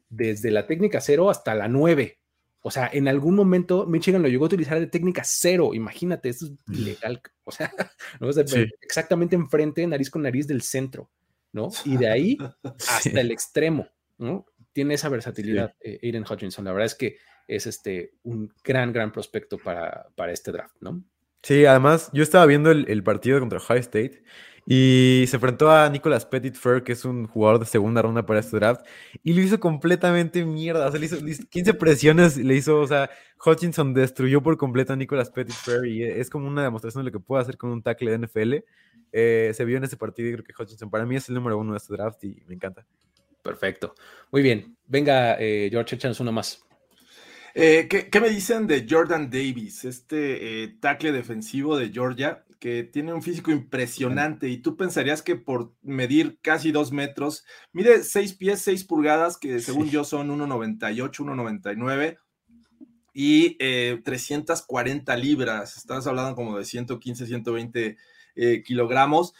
[0.09, 2.19] desde la técnica cero hasta la 9,
[2.61, 5.75] O sea, en algún momento Michigan lo llegó a utilizar de técnica cero.
[5.75, 7.21] Imagínate, eso es ilegal.
[7.45, 7.73] O sea,
[8.21, 8.33] ¿no?
[8.33, 8.67] Sí.
[8.81, 11.11] exactamente enfrente, nariz con nariz del centro,
[11.51, 11.71] ¿no?
[11.85, 13.89] Y de ahí hasta el extremo,
[14.19, 14.47] ¿no?
[14.73, 16.65] Tiene esa versatilidad eh, Aiden Hutchinson.
[16.65, 17.17] La verdad es que
[17.49, 21.03] es este, un gran, gran prospecto para, para este draft, ¿no?
[21.43, 24.23] Sí, además, yo estaba viendo el, partido contra Ohio State
[24.65, 28.57] y se enfrentó a Nicolas Petitfer, que es un jugador de segunda ronda para este
[28.59, 28.87] draft,
[29.25, 30.87] y lo hizo completamente mierda.
[30.87, 33.11] O sea, le hizo, le hizo 15 presiones, le hizo, o sea,
[33.45, 37.25] Hutchinson destruyó por completo a Nicolas Petitfer y es como una demostración de lo que
[37.25, 38.55] puede hacer con un tackle de NFL.
[39.11, 41.59] Eh, se vio en ese partido y creo que Hutchinson para mí es el número
[41.59, 42.87] uno de este draft y me encanta.
[43.43, 43.95] Perfecto.
[44.31, 44.77] Muy bien.
[44.87, 46.65] Venga, eh, George, échanos uno más.
[47.55, 52.85] Eh, ¿qué, qué me dicen de Jordan Davis, este eh, tackle defensivo de Georgia, que
[52.85, 58.35] tiene un físico impresionante y tú pensarías que por medir casi dos metros, mide seis
[58.35, 62.19] pies, seis pulgadas, que según yo son 1,98, 1,99
[63.13, 67.97] y eh, 340 libras, estás hablando como de 115, 120
[68.37, 69.35] eh, kilogramos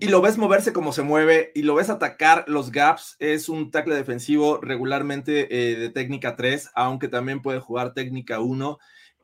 [0.00, 3.16] y lo ves moverse como se mueve y lo ves atacar los gaps.
[3.18, 8.78] Es un tackle defensivo regularmente eh, de técnica 3, aunque también puede jugar técnica 1.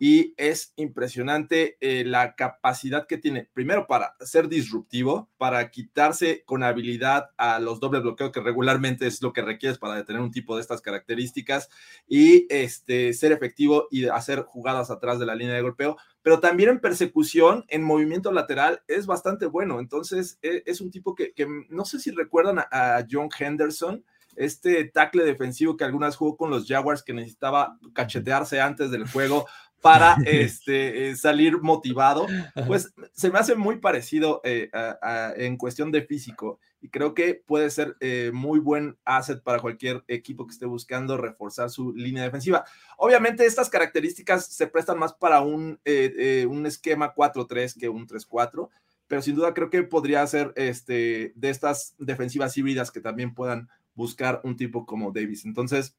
[0.07, 6.63] Y es impresionante eh, la capacidad que tiene, primero para ser disruptivo, para quitarse con
[6.63, 10.57] habilidad a los dobles bloqueos, que regularmente es lo que requieres para detener un tipo
[10.57, 11.71] de estas características,
[12.07, 16.69] y este, ser efectivo y hacer jugadas atrás de la línea de golpeo, pero también
[16.69, 19.81] en persecución, en movimiento lateral, es bastante bueno.
[19.81, 21.33] Entonces, e, es un tipo que,
[21.71, 24.05] no sé si recuerdan a, a, John Henderson,
[24.37, 29.47] este tackle defensivo que algunas jugó con los Jaguars, que necesitaba cachetearse antes del juego
[29.85, 32.27] para este, eh, salir motivado,
[32.67, 37.13] pues se me hace muy parecido eh, a, a, en cuestión de físico y creo
[37.13, 41.93] que puede ser eh, muy buen asset para cualquier equipo que esté buscando reforzar su
[41.93, 42.65] línea defensiva.
[42.97, 48.71] Obviamente estas características se prestan más para un, eh, un esquema 4-3 que un 3-4,
[49.07, 53.69] pero sin duda creo que podría ser este, de estas defensivas híbridas que también puedan
[53.95, 55.45] buscar un tipo como Davis.
[55.45, 55.95] Entonces,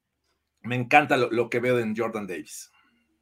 [0.62, 2.72] me encanta lo, lo que veo en Jordan Davis.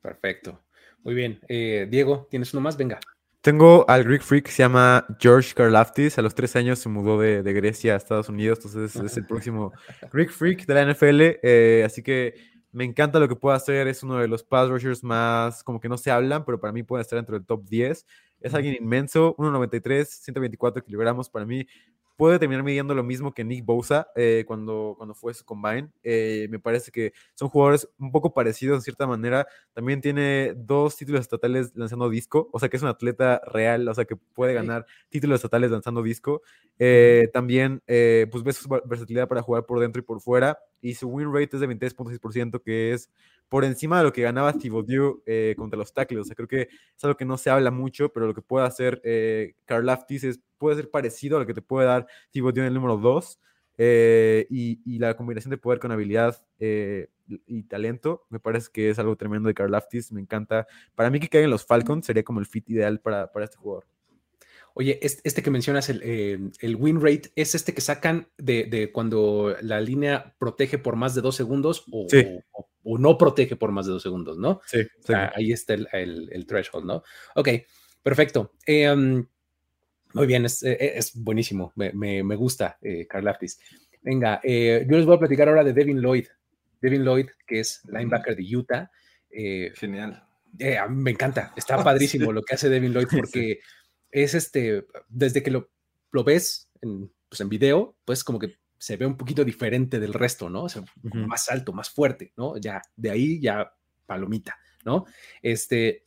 [0.03, 0.59] Perfecto.
[1.01, 1.39] Muy bien.
[1.47, 2.77] Eh, Diego, ¿tienes uno más?
[2.77, 2.99] Venga.
[3.41, 6.17] Tengo al Greek Freak, se llama George Karlaftis.
[6.17, 9.25] A los tres años se mudó de, de Grecia a Estados Unidos, entonces es el
[9.25, 9.73] próximo
[10.13, 11.21] Greek Freak de la NFL.
[11.41, 12.35] Eh, así que
[12.71, 13.87] me encanta lo que puede hacer.
[13.87, 16.83] Es uno de los pass rushers más, como que no se hablan, pero para mí
[16.83, 18.05] puede estar dentro del top 10.
[18.41, 21.29] Es alguien inmenso, 1.93, 124 kilogramos.
[21.29, 21.65] Para mí
[22.15, 25.89] puede terminar midiendo lo mismo que Nick Bosa eh, cuando, cuando fue su combine.
[26.03, 29.47] Eh, me parece que son jugadores un poco parecidos en cierta manera.
[29.73, 33.93] También tiene dos títulos estatales lanzando disco, o sea que es un atleta real, o
[33.93, 36.41] sea que puede ganar títulos estatales lanzando disco.
[36.79, 40.59] Eh, también pues ves su versatilidad para jugar por dentro y por fuera.
[40.83, 43.09] Y su win rate es de 23.6%, que es
[43.47, 46.21] por encima de lo que ganaba Thibodeau eh, contra los tackles.
[46.21, 48.67] O sea, creo que es algo que no se habla mucho, pero lo que puede
[48.67, 52.67] hacer eh, Karlaftis es, puede ser parecido a lo que te puede dar Thibodeau en
[52.67, 53.39] el número 2.
[53.77, 57.07] Eh, y, la combinación de poder con habilidad eh,
[57.47, 60.11] y talento me parece que es algo tremendo de Karlaftis.
[60.11, 60.67] Me encanta.
[60.95, 63.85] Para mí que caigan los Falcons sería como el fit ideal para, para este jugador.
[64.75, 68.91] Oye, este que mencionas, el, eh, el win rate, ¿es este que sacan de, de,
[68.91, 72.25] cuando la línea protege por más de dos segundos o, sí.
[72.51, 74.61] o, o, no protege por más de dos segundos, ¿no?
[74.65, 74.81] Sí.
[75.05, 75.13] sí.
[75.13, 77.03] Ah, ahí está el, el, el, threshold, ¿no?
[77.35, 77.49] Ok,
[78.01, 78.53] perfecto.
[78.65, 79.23] Eh, um,
[80.13, 83.59] muy bien, es, eh, es buenísimo, me, me, me gusta, eh, Carl Aftis.
[84.01, 86.27] Venga, eh, yo les voy a platicar ahora de Devin Lloyd.
[86.81, 88.91] Devin Lloyd, que es linebacker de Utah.
[89.29, 90.23] Genial.
[90.89, 93.59] me encanta, está padrísimo lo que hace Devin Lloyd porque...
[94.13, 95.71] Es este, desde que lo,
[96.11, 100.13] lo ves en, pues en video, pues como que se ve un poquito diferente del
[100.13, 100.63] resto, ¿no?
[100.65, 101.25] O sea, uh -huh.
[101.25, 102.57] más alto, más fuerte, ¿no?
[102.57, 103.73] Ya, de ahí ya
[104.05, 104.55] palomita,
[104.85, 105.05] ¿no?
[105.41, 106.05] Este,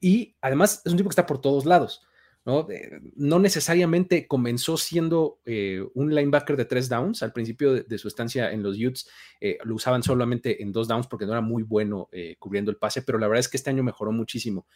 [0.00, 2.02] y además es un tipo que está por todos lados,
[2.48, 2.66] ¿no?
[2.70, 7.98] Eh, no necesariamente comenzó siendo eh, un linebacker de tres downs al principio de, de
[7.98, 9.06] su estancia en los Utes,
[9.38, 12.78] eh, lo usaban solamente en dos downs porque no era muy bueno eh, cubriendo el
[12.78, 14.66] pase, pero la verdad es que este año mejoró muchísimo,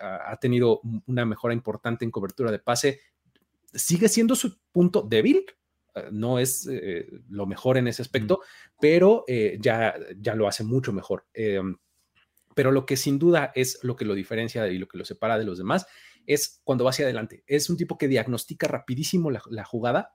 [0.00, 3.00] ha, ha, tenido una mejora importante en cobertura de pase,
[3.74, 5.44] sigue siendo su punto débil,
[6.12, 6.68] no es
[7.28, 8.40] lo mejor en ese aspecto,
[8.80, 11.26] pero eh, ya, ya lo hace mucho mejor.
[12.54, 15.38] Pero lo que sin duda es lo que lo diferencia y lo que lo separa
[15.38, 15.86] de los demás
[16.26, 17.44] es cuando va hacia adelante.
[17.46, 20.14] Es un tipo que diagnostica rapidísimo la, jugada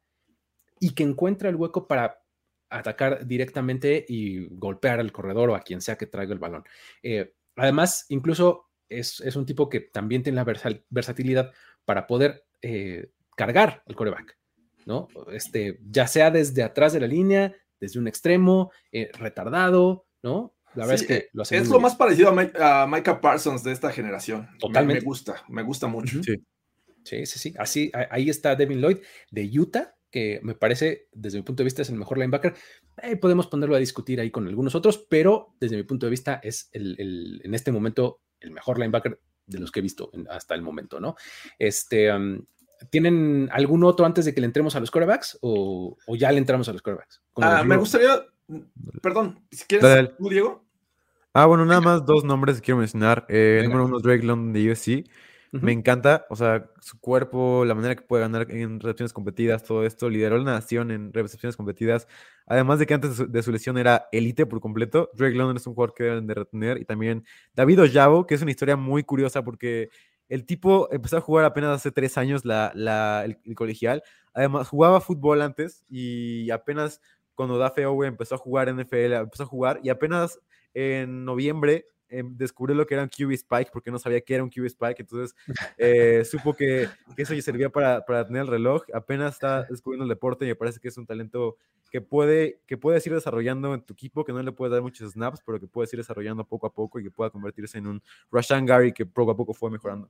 [0.79, 2.21] y que encuentra el hueco para
[2.69, 6.63] atacar directamente y golpear al corredor o a quien sea que traiga el balón.
[7.03, 11.51] Eh, además, incluso es, es, un tipo que también tiene la versatilidad
[11.85, 14.37] para poder eh, cargar al coreback,
[14.85, 15.07] ¿no?
[15.31, 20.55] Este, ya sea desde atrás de la línea, desde un extremo, eh, retardado, ¿no?
[20.75, 21.81] La verdad Sí, es que eh, lo hacen es lo bien.
[21.83, 24.47] más parecido a, Mi- a Micah Parsons de esta generación.
[24.53, 25.01] Me- Totalmente.
[25.01, 26.23] Me, gusta, me gusta mucho.
[26.23, 26.35] Sí.
[27.03, 27.53] Sí, sí, sí.
[27.57, 28.97] Así, ahí está Devin Lloyd
[29.31, 32.53] de Utah, que me parece, desde mi punto de vista, es el mejor linebacker.
[33.01, 36.39] Eh, podemos ponerlo a discutir ahí con algunos otros, pero desde mi punto de vista
[36.43, 40.27] es el, el- en este momento el mejor linebacker de los que he visto en-
[40.29, 41.15] hasta el momento, ¿no?
[41.57, 42.43] Este, um,
[42.89, 46.39] ¿Tienen algún otro antes de que le entremos a los quarterbacks o, o ya le
[46.39, 47.21] entramos a los quarterbacks?
[47.37, 48.25] Ah, los me gustaría,
[49.01, 50.15] perdón, si quieres, Dale, dale.
[50.17, 50.65] tú, Diego.
[51.33, 53.25] Ah, bueno, nada más dos nombres que quiero mencionar.
[53.29, 55.05] Eh, número uno, Drake London de.
[55.53, 55.65] Ujú.
[55.65, 59.85] Me encanta, o sea, su cuerpo, la manera que puede ganar en recepciones competidas, todo
[59.85, 60.09] esto.
[60.09, 62.07] Lideró la nación en recepciones competidas.
[62.45, 65.09] Además de que antes de su, de su lesión era élite por completo.
[65.13, 66.77] Drake London es un jugador que deben de retener.
[66.79, 69.89] Y también David Ojabo, que es una historia muy curiosa porque
[70.29, 74.03] el tipo empezó a jugar apenas hace tres años la, la- el, el colegial.
[74.33, 77.01] Además, jugaba fútbol antes y apenas
[77.35, 80.39] cuando Dafe Owe empezó a jugar NFL, empezó a jugar y apenas
[80.73, 84.43] en noviembre em, descubrió lo que era un QB Spike porque no sabía que era
[84.43, 85.35] un QB Spike, entonces
[85.77, 90.03] eh, supo que, que eso ya servía para, para tener el reloj, apenas está descubriendo
[90.05, 91.57] el deporte y me parece que es un talento
[91.91, 95.11] que puede que puedes ir desarrollando en tu equipo, que no le puedes dar muchos
[95.11, 98.03] snaps, pero que puedes ir desarrollando poco a poco y que pueda convertirse en un
[98.31, 100.09] Rashan Gary que poco a poco fue mejorando.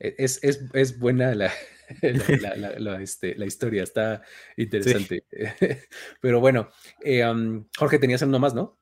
[0.00, 1.52] E, Es, es, es buena la,
[2.02, 4.22] la, la- la- la, este, la historia, está
[4.56, 5.24] interesante.
[6.20, 6.68] Pero bueno,
[7.04, 8.78] eh, um, Jorge, tenías uno más, ¿no?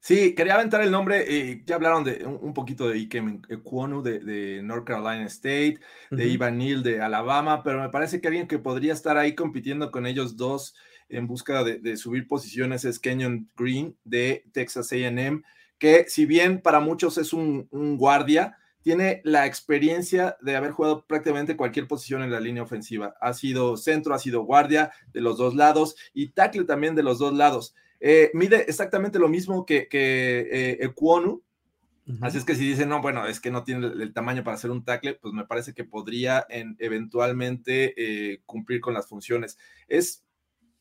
[0.00, 1.24] Sí, quería aventar el nombre.
[1.26, 5.80] eh, ya hablaron de un, un poquito de Ikem Ekwonu de, de North Carolina State,
[6.10, 6.32] de Ujú.
[6.32, 10.06] Ivan Neal de Alabama, pero me parece que alguien que podría estar ahí compitiendo con
[10.06, 10.74] ellos dos
[11.08, 15.42] en busca de, de subir posiciones es Kenyon Green de Texas AM,
[15.78, 18.56] que si bien para muchos es un, un guardia,
[18.88, 23.14] tiene la experiencia de haber jugado prácticamente cualquier posición en la línea ofensiva.
[23.20, 27.18] Ha sido centro, ha sido guardia de los dos lados y tackle también de los
[27.18, 27.74] dos lados.
[28.00, 31.42] Eh, mide exactamente lo mismo que, que eh, Ekwonu.
[32.22, 34.56] Así es que si dicen, no, bueno, es que no tiene el, el tamaño para
[34.56, 39.58] hacer un tackle, pues me parece que podría en, eventualmente eh, cumplir con las funciones.
[39.86, 40.24] Es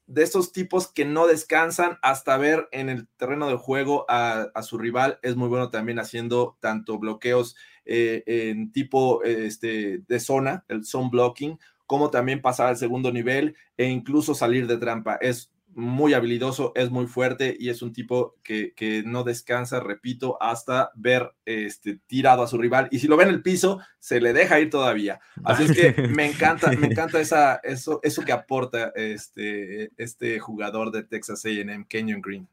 [0.06, 4.64] de esos tipos que no descansan hasta ver en el terreno del juego a, a
[4.64, 5.20] su rival.
[5.22, 10.86] Es muy bueno también haciendo tanto bloqueos eh, en tipo eh, este, de zona, el
[10.86, 15.18] zone blocking, como también pasar al segundo nivel e incluso salir de trampa.
[15.22, 20.42] Es muy habilidoso, es muy fuerte y es un tipo que, que no descansa, repito,
[20.42, 22.88] hasta ver este, tirado a su rival.
[22.90, 25.20] Y si lo ve en el piso, se le deja ir todavía.
[25.44, 30.92] Así es que me encanta, me encanta esa, eso, eso que aporta este, este jugador
[30.92, 32.48] de Texas AM, Kenyon Green.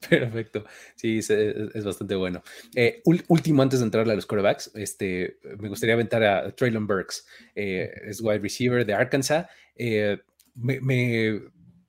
[0.00, 0.64] Perfecto.
[0.94, 2.42] Sí, es, es bastante bueno.
[2.74, 7.26] Eh, último, antes de entrarle a los quarterbacks, este, me gustaría aventar a Traylon Burks.
[7.54, 9.46] Eh, es wide receiver de Arkansas.
[9.74, 10.18] Eh,
[10.54, 11.32] me, me-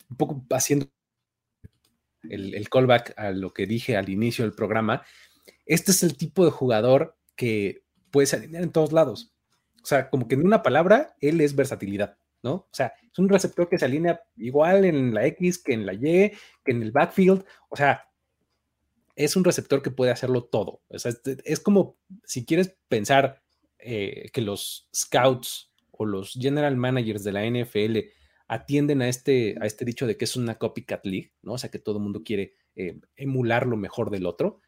[0.09, 0.87] un poco haciendo
[2.23, 5.03] el, el callback a lo que dije al inicio del programa.
[5.65, 9.33] Este es el tipo de jugador que puedes alinear en todos lados.
[9.83, 12.53] O sea, como que en una palabra, él es versatilidad, ¿no?
[12.53, 15.93] O sea, es un receptor que se alinea igual en la X que en la
[15.93, 16.31] Y,
[16.63, 17.43] que en el backfield.
[17.67, 18.07] O sea,
[19.15, 20.81] es un receptor que puede hacerlo todo.
[20.87, 23.43] O sea, es, es como si quieres pensar
[23.79, 27.97] eh, que los scouts o los general managers de la NFL
[28.47, 31.53] atienden a este, a este dicho de que es una copycat league, ¿no?
[31.53, 34.61] O sea, que todo el mundo quiere eh, emular lo mejor del otro.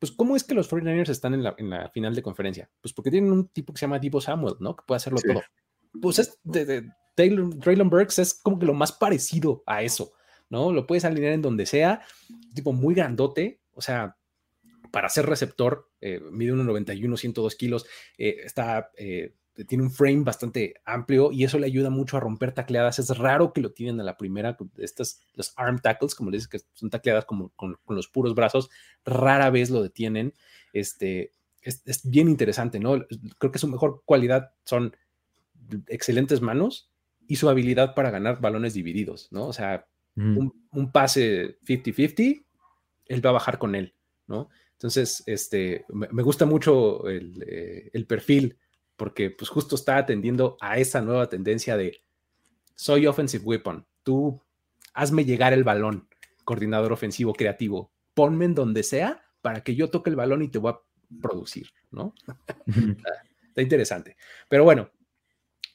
[0.00, 2.70] Pues, ¿cómo es que los 49ers están en la, en la, final de conferencia?
[2.80, 4.74] Pues porque tienen un tipo que se llama Divo Samuel, ¿no?
[4.74, 5.28] Que puede hacerlo sí.
[5.28, 5.42] todo.
[6.00, 6.90] Pues es de, de,
[7.20, 10.14] Taylor, Traylon Burks es como que lo más parecido a eso,
[10.48, 10.72] ¿no?
[10.72, 12.00] Lo puedes alinear en donde sea,
[12.54, 14.16] tipo muy grandote, o sea,
[14.90, 19.34] para ser receptor, eh, mide 1,91, 102 kilos, eh, está, eh,
[19.68, 22.98] tiene un frame bastante amplio y eso le ayuda mucho a romper tacleadas.
[22.98, 26.62] Es raro que lo tienen a la primera, estas, los arm tackles, como les dices,
[26.62, 28.70] que son tacleadas como con, con, los puros brazos,
[29.04, 30.32] rara vez lo detienen.
[30.72, 33.04] Este, es, es, bien interesante, ¿no?
[33.36, 34.96] Creo que su mejor cualidad son
[35.86, 36.89] excelentes manos
[37.30, 39.46] y su habilidad para ganar balones divididos, ¿no?
[39.46, 40.36] O sea, mm.
[40.36, 42.44] un, un pase 50-50,
[43.06, 43.94] él va a bajar con él,
[44.26, 44.48] ¿no?
[44.72, 48.58] Entonces, este, me, me gusta mucho el, eh, el, perfil
[48.96, 52.02] porque pues justo está atendiendo a esa nueva tendencia de
[52.74, 54.42] soy offensive weapon, tú
[54.92, 56.08] hazme llegar el balón,
[56.42, 60.58] coordinador ofensivo creativo, ponme en donde sea para que yo toque el balón y te
[60.58, 60.80] voy a
[61.22, 62.12] producir, ¿no?
[62.16, 62.58] está,
[63.50, 64.16] está interesante.
[64.48, 64.90] Pero bueno,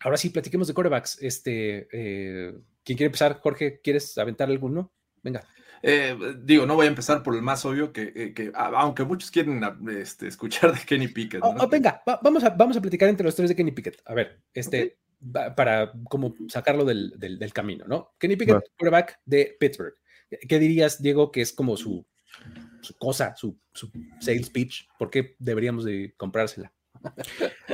[0.05, 1.17] ahora sí, platiquemos de corebacks.
[1.21, 2.53] Este, eh,
[2.83, 3.39] ¿Quién quiere empezar?
[3.39, 4.93] Jorge, ¿quieres aventar alguno?
[5.23, 5.43] Venga.
[5.81, 9.31] Eh, digo, no voy a empezar por el más obvio, que, que, que aunque muchos
[9.31, 11.41] quieren este, escuchar de Kenny Pickett.
[11.41, 11.49] ¿no?
[11.49, 14.01] Oh, oh, venga, va, vamos, a, vamos a platicar entre los tres de Kenny Pickett.
[14.05, 15.51] A ver, este, okay.
[15.55, 18.13] para como sacarlo del, del, del, camino, ¿no?
[18.19, 19.95] Kenny Pickett, quarterback de Pittsburgh.
[20.47, 22.05] ¿Qué dirías, Diego, que es como su,
[22.99, 26.73] cosa, su, su, sales pitch, ¿por qué deberíamos de comprársela?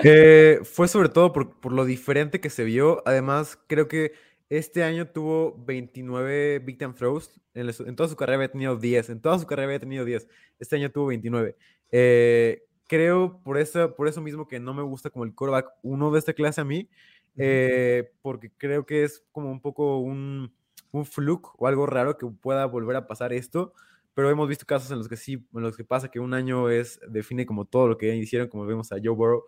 [0.04, 3.04] Eh, fue sobre todo por, por, lo diferente que se vio.
[3.06, 4.14] Además, creo que
[4.50, 7.40] este año tuvo 29 big time throws.
[7.54, 9.10] En, en, toda su carrera había tenido 10.
[9.12, 10.28] En toda su carrera había tenido 10.
[10.60, 11.56] Este año tuvo 29.
[11.92, 16.12] Eh, creo por eso, por eso mismo que no me gusta como el quarterback uno
[16.12, 16.90] de esta clase a mí.
[17.38, 20.54] Eh, porque creo que es como un poco un,
[20.92, 23.74] un fluke o algo raro que pueda volver a pasar esto
[24.14, 26.70] pero hemos visto casos en los que sí, en los que pasa que un año
[26.70, 29.46] es, define como todo lo que hicieron, como vemos a Joe Burrow.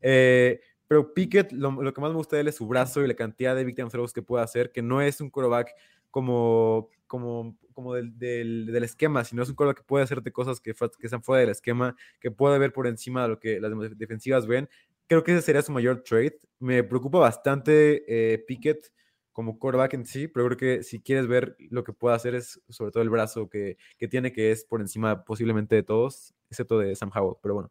[0.00, 3.08] Eh, pero Pickett, lo, lo, que más me gusta de él es su brazo y
[3.08, 5.74] la cantidad de victim throws que puede hacer, que no es un quarterback
[6.10, 10.60] como, como, como del, del, del, esquema, sino es un quarterback que puede hacerte cosas
[10.60, 13.72] que, que están fuera del esquema, que puede ver por encima de lo que las
[13.98, 14.68] defensivas ven.
[15.06, 16.38] Creo que ese sería su mayor trade.
[16.60, 18.92] Me preocupa bastante eh, Pickett
[19.34, 22.62] como quarterback en sí, pero creo que si quieres ver lo que puede hacer es
[22.68, 26.78] sobre todo el brazo que, que tiene, que es por encima posiblemente de todos, excepto
[26.78, 27.70] de Sam Howell, pero bueno.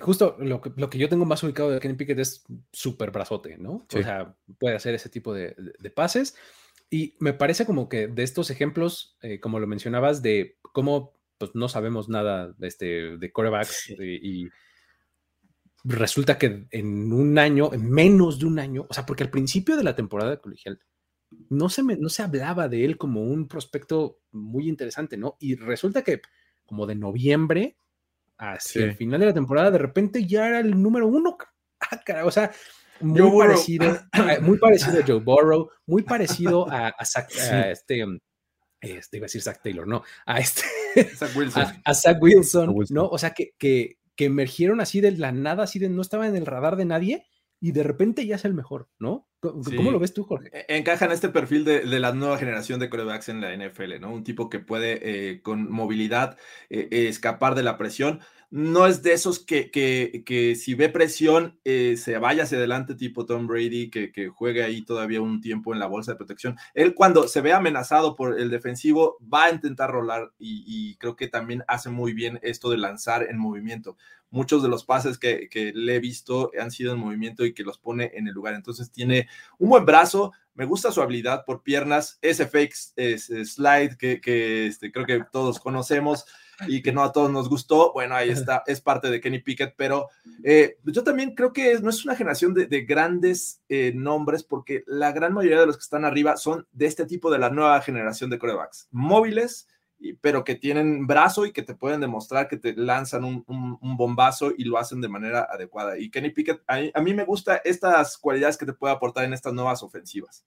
[0.00, 3.58] Justo lo que, lo que yo tengo más ubicado de Kenny Pickett es súper brazote,
[3.58, 3.84] ¿no?
[3.90, 3.98] Sí.
[3.98, 6.34] O sea, puede hacer ese tipo de, de, pases.
[6.88, 11.50] Y me parece como que de estos ejemplos, eh, como lo mencionabas, de cómo pues,
[11.54, 13.32] no sabemos nada de, este, de
[13.64, 13.96] sí.
[13.98, 14.50] y, y
[15.84, 19.76] resulta que en un año, en menos de un año, o sea, porque al principio
[19.76, 20.80] de la temporada colegial
[21.48, 25.36] no se, me, no se hablaba de él como un prospecto muy interesante, ¿no?
[25.40, 26.20] Y resulta que
[26.64, 27.78] como de noviembre
[28.38, 28.82] hacia sí.
[28.82, 31.36] el final de la temporada, de repente ya era el número uno.
[32.14, 32.52] Ah, o sea,
[33.00, 37.40] muy Joe parecido, a, muy parecido a Joe Burrow, muy parecido a, a, Zach, sí.
[37.40, 38.04] a este,
[38.80, 40.62] este, iba a decir Zach Taylor, no, a este,
[41.16, 43.08] Zach Wilson, a, a Zach Wilson, Wilson, ¿no?
[43.08, 46.36] O sea, que, que, que emergieron así de la nada, así de no estaba en
[46.36, 47.26] el radar de nadie
[47.60, 49.28] y de repente ya es el mejor, ¿no?
[49.40, 49.76] ¿Cómo, sí.
[49.76, 50.50] lo ves tú, Jorge?
[50.68, 54.12] Encaja en este perfil de, de, la nueva generación de corebacks en la NFL, ¿no?
[54.12, 56.38] Un tipo que puede eh, con movilidad
[56.70, 58.20] eh, escapar de la presión
[58.52, 62.94] no es de esos que, que, que si ve presión eh, se vaya hacia adelante
[62.94, 66.58] tipo Tom Brady, que, que, juegue ahí todavía un tiempo en la bolsa de protección.
[66.74, 71.28] Él cuando se ve amenazado por el defensivo va a intentar rolar y, creo que
[71.28, 73.96] también hace muy bien esto de lanzar en movimiento.
[74.28, 77.64] Muchos de los pases que, que le he visto han sido en movimiento y que
[77.64, 78.52] los pone en el lugar.
[78.52, 82.50] Entonces tiene un buen brazo, me gusta su habilidad por piernas, ese
[82.96, 86.26] ese slide que, que este, creo que todos conocemos
[86.68, 89.74] y que no a todos nos gustó, bueno, ahí está, es parte de Kenny Pickett,
[89.76, 90.08] pero
[90.42, 94.84] eh, yo también creo que no es una generación de, de grandes eh, nombres, porque
[94.86, 97.80] la gran mayoría de los que están arriba son de este tipo de la nueva
[97.80, 99.68] generación de corebacks, móviles,
[100.20, 103.96] pero que tienen brazo y que te pueden demostrar que te lanzan un, un, un
[103.96, 105.98] bombazo y lo hacen de manera adecuada.
[105.98, 109.32] Y Kenny Pickett, a, a mí me gusta estas cualidades que te puede aportar en
[109.32, 110.44] estas nuevas ofensivas.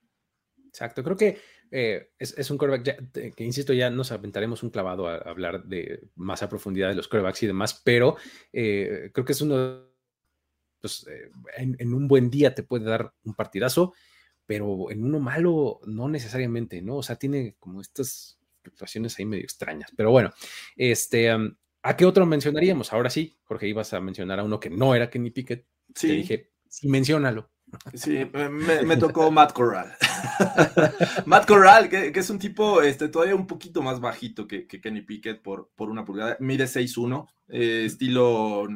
[0.75, 1.39] Exacto, creo que
[1.71, 2.97] eh, es, es, un coreback ya,
[3.33, 6.95] que, insisto, ya nos aventaremos un clavado a, a, hablar de más a profundidad de
[6.95, 8.17] los corebacks y demás, pero
[8.51, 9.87] eh, creo que es uno,
[10.81, 13.93] pues, eh, en, en, un buen día te puede dar un partidazo,
[14.45, 16.97] pero en uno malo no necesariamente, ¿no?
[16.97, 20.33] O sea, tiene como estas fluctuaciones ahí medio extrañas, pero bueno,
[20.75, 22.91] este, um, ¿a qué otro mencionaríamos?
[22.91, 25.65] Ahora sí, Jorge, ibas a mencionar a uno que no era Kenny Pickett,
[25.95, 26.07] sí.
[26.07, 27.49] te dije, sí, menciónalo.
[27.93, 29.95] Sí, me, me, tocó Matt Corral.
[31.25, 35.41] Matt Corral, que, es un tipo este, todavía un poquito más bajito que, Kenny Pickett
[35.41, 36.37] por, por, una pulgada.
[36.39, 38.67] Mide 6'1, eh, estilo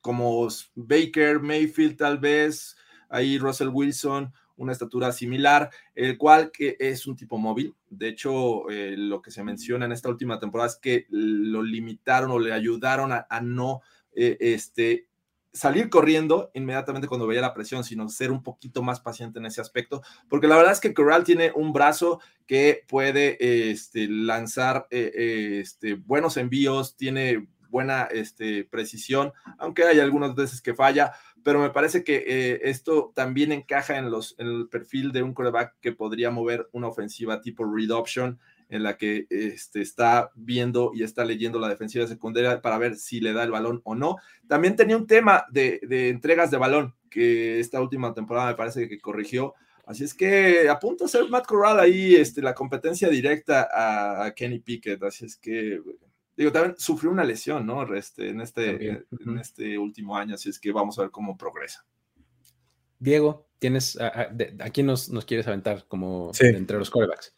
[0.00, 2.76] como Baker, Mayfield tal vez,
[3.08, 7.74] ahí Russell Wilson, una estatura similar, el cual que es un tipo móvil.
[7.90, 12.30] De hecho, eh, lo que se menciona en esta última temporada es que lo limitaron
[12.30, 13.82] o le ayudaron a, a no
[14.14, 15.08] eh, este,
[15.56, 19.60] salir corriendo inmediatamente cuando veía la presión, sino ser un poquito más paciente en ese
[19.60, 25.60] aspecto, porque la verdad es que Corral tiene un brazo que puede este, lanzar eh,
[25.62, 31.70] este, buenos envíos, tiene buena este, precisión, aunque hay algunas veces que falla, pero me
[31.70, 36.68] parece que eh, esto también encaja en, el perfil de un quarterback que podría mover
[36.72, 38.38] una ofensiva tipo read option,
[38.68, 43.20] en la que este, está viendo y está leyendo la defensiva secundaria para ver si
[43.20, 44.16] le da el balón o no.
[44.48, 48.88] También tenía un tema de, de entregas de balón que esta última temporada me parece
[48.88, 49.54] que corrigió.
[49.86, 54.26] Así es que a punto de ser Matt Corral ahí este, la competencia directa a,
[54.26, 55.02] a, Kenny Pickett.
[55.04, 55.80] Así es que,
[56.36, 57.94] digo, también sufrió una lesión, ¿no?
[57.94, 60.34] Este, en, este, en, en este último año.
[60.34, 61.86] Así es que vamos a ver cómo progresa.
[62.98, 64.22] Diego, ¿tienes a, a,
[64.60, 66.46] a quién nos, nos, quieres aventar como sí.
[66.46, 67.34] entre los corebacks?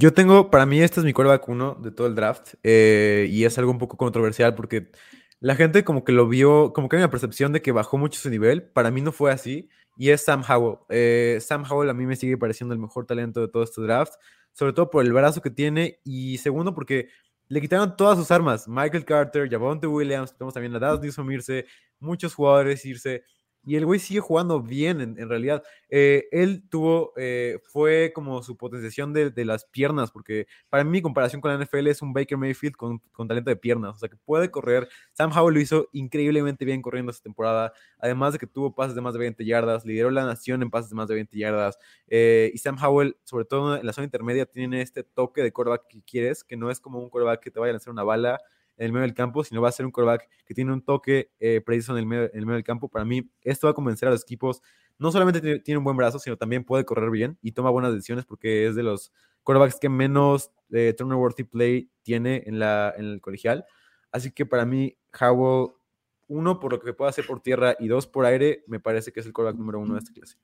[0.00, 3.44] Yo tengo, para mí este es mi quarterback uno de todo el draft eh, y
[3.44, 4.92] es algo un poco controversial porque
[5.40, 8.20] la gente como que lo vio, como que hay una percepción de que bajó mucho
[8.20, 10.78] su nivel, para mí no fue así y es Sam Howell.
[10.88, 14.12] Eh, Sam Howell a mí me sigue pareciendo el mejor talento de todo este draft,
[14.52, 17.08] sobre todo por el brazo que tiene y segundo porque
[17.48, 18.68] le quitaron todas sus armas.
[18.68, 21.66] Michael Carter, Javonte Williams, tenemos también a Daz Newsom irse,
[21.98, 23.24] muchos jugadores irse.
[23.68, 25.62] Y el güey sigue jugando bien, en, realidad.
[25.90, 31.42] Eh, él tuvo, eh, fue como su potenciación de, las piernas, porque para mí, comparación
[31.42, 34.16] con la NFL es un Baker Mayfield con, con, talento de piernas, o sea que
[34.16, 34.88] puede correr.
[35.12, 39.02] Sam Howell lo hizo increíblemente bien corriendo esta temporada, además de que tuvo pases de
[39.02, 41.78] más de 20 yardas, lideró la nación en pases de más de 20 yardas.
[42.06, 45.88] Eh, y Sam Howell, sobre todo en la zona intermedia, tiene este toque de quarterback
[45.88, 48.40] que quieres, que no es como un quarterback que te vaya a lanzar una bala
[48.78, 51.30] en el medio del campo, sino va a ser un quarterback que tiene un toque
[51.40, 52.88] eh, preciso en el, medio, del campo.
[52.88, 54.62] Para mí, esto va a convencer a los equipos.
[54.98, 58.24] No solamente tiene un buen brazo, sino también puede correr bien y toma buenas decisiones
[58.24, 59.12] porque es de los
[59.42, 63.66] quarterbacks que menos eh, turner worthy play tiene en, la, en el colegial.
[64.12, 65.72] Así que para mí, Howell,
[66.28, 69.20] uno, por lo que puede hacer por tierra y dos, por aire, me parece que
[69.20, 70.36] es el quarterback número uno de esta clase.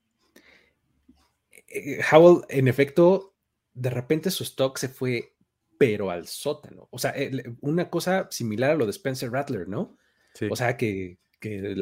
[1.68, 3.34] Eh, Howell, en efecto,
[3.74, 5.33] de repente su stock se fue
[5.78, 6.88] pero al sótano.
[6.90, 7.14] O sea,
[7.60, 9.96] una cosa similar a lo de Spencer Rattler, ¿no?
[10.50, 11.18] O sea, que,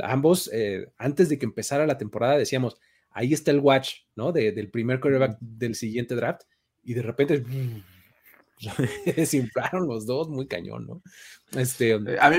[0.03, 2.77] ambos, eh, antes de que empezara la temporada, decíamos,
[3.11, 4.33] ahí está el watch, ¿no?
[4.33, 6.43] del primer quarterback del siguiente draft,
[6.83, 7.45] y de repente
[9.17, 11.03] desinflaron los dos, muy cañón, ¿no?
[11.53, 12.37] Este, eh, a mí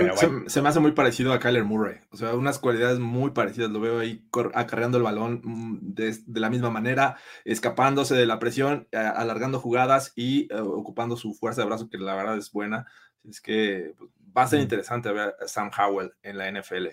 [0.48, 3.80] se, me hace muy parecido a Kyler Murray, o sea, unas cualidades muy parecidas, lo
[3.80, 9.60] veo ahí acarreando el balón mm, de, la misma manera, escapándose de la presión, alargando
[9.60, 12.88] jugadas y eh, ocupando su fuerza de brazo, que la verdad es buena.
[13.24, 16.88] Es que pues, va a ser interesante ver a Sam Howell en la NFL.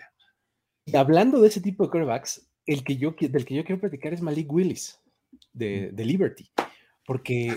[0.85, 4.13] Y hablando de ese tipo de quarterbacks, el que yo, del que yo quiero platicar
[4.13, 5.01] es Malik Willis,
[5.53, 6.51] de, de Liberty,
[7.07, 7.57] porque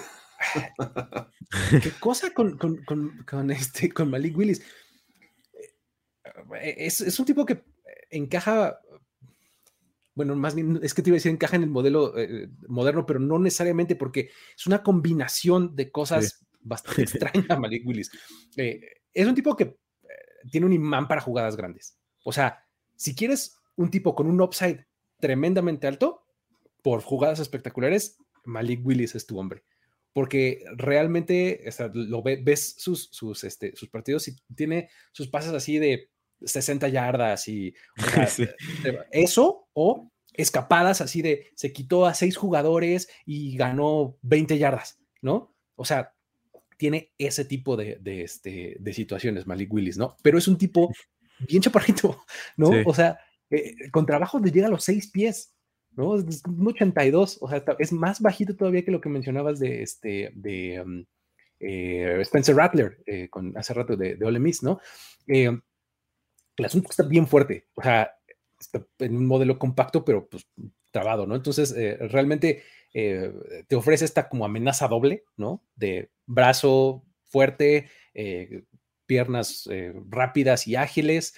[1.82, 4.62] ¿Qué cosa con, con, este, con Malik Willis?
[6.62, 7.64] Eh, es, un tipo que
[8.10, 8.80] encaja,
[10.16, 13.06] bueno, más bien es que te iba a decir encaja en el modelo eh, moderno,
[13.06, 18.12] pero no necesariamente porque es una combinación de cosas bastante extrañas, Malik Willis.
[18.58, 18.82] Eh,
[19.14, 19.78] es un tipo que
[20.52, 21.98] tiene un imán para jugadas grandes.
[22.24, 22.66] O sea,
[22.96, 24.86] si quieres un tipo con un upside
[25.20, 26.26] tremendamente alto,
[26.82, 29.64] por jugadas espectaculares, Malik Willis es tu hombre
[30.14, 36.10] porque realmente lo ves sus, sus, este, sus partidos y tiene sus pases así de
[36.42, 37.74] 60 yardas y
[39.12, 45.56] eso o escapadas así de se quitó a seis jugadores y ganó 20 yardas, ¿no?
[45.76, 46.14] O sea,
[46.78, 50.16] tiene ese tipo de, de, este, de situaciones, Malik Willis, ¿no?
[50.22, 50.92] Pero es un tipo
[51.48, 52.24] bien chaparrito,
[52.58, 52.72] ¿no?
[52.86, 53.18] O sea,
[53.50, 55.54] eh, con trabajo le llega a los seis pies,
[55.96, 56.16] ¿no?
[56.16, 60.32] Es un 82, o sea, es más bajito todavía que lo que mencionabas de, este,
[60.36, 61.02] de mm,
[61.60, 64.80] eh, Spencer Rattler, eh, con, hace rato de, de Ole Miss, ¿no?
[65.28, 65.58] Eh,
[66.58, 68.16] el asunto está bien fuerte, o sea,
[68.60, 70.46] está en un modelo compacto, pero pues
[70.92, 71.36] trabado, ¿no?
[71.36, 71.74] Entonces,
[72.12, 72.62] realmente
[72.94, 75.64] te ofrece esta como amenaza doble, ¿no?
[75.76, 77.90] De brazo fuerte,
[79.08, 79.68] piernas
[80.12, 81.34] rápidas y ágiles,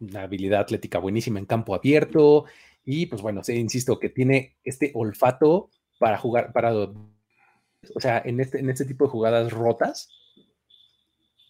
[0.00, 2.46] una habilidad atlética buenísima en campo abierto,
[2.84, 8.40] y pues bueno, sí, insisto que tiene este olfato para jugar, para, o sea, en
[8.40, 10.08] este, en este tipo de jugadas rotas,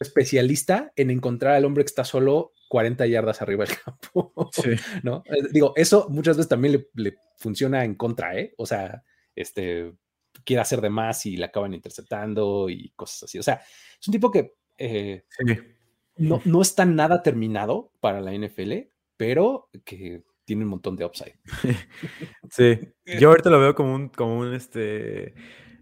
[0.01, 4.33] especialista en encontrar al hombre que está solo 40 yardas arriba del campo.
[4.53, 4.71] Sí.
[5.03, 5.23] ¿no?
[5.27, 8.55] Eh, digo, eso muchas veces también le, funciona en contra, ¿eh?
[8.57, 9.05] O sea,
[9.35, 9.93] este,
[10.45, 13.39] quiere hacer de más y le acaban interceptando y cosas así.
[13.39, 13.61] O sea,
[14.01, 15.25] es un tipo que eh,
[16.17, 18.73] no, no está nada terminado para la NFL,
[19.17, 21.37] pero que tiene un montón de upside.
[22.51, 22.81] sí,
[23.21, 25.33] yo ahorita lo veo como un, como un, este,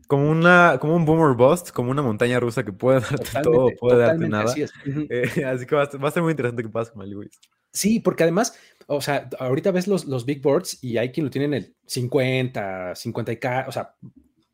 [0.07, 3.97] como una, como un boomer bust, como una montaña rusa que puede darte todo, puede
[3.97, 4.45] darte nada.
[4.45, 4.62] Así,
[5.09, 7.31] eh, así que va a, ser muy interesante que pase con el Lewis.
[7.73, 8.59] Sí, porque además,
[8.89, 11.77] o sea, ahorita ves los, los big boards y hay quien lo tiene en el
[11.87, 13.95] 50, 50k, o sea,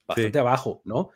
[0.06, 1.10] bastante abajo, ¿no?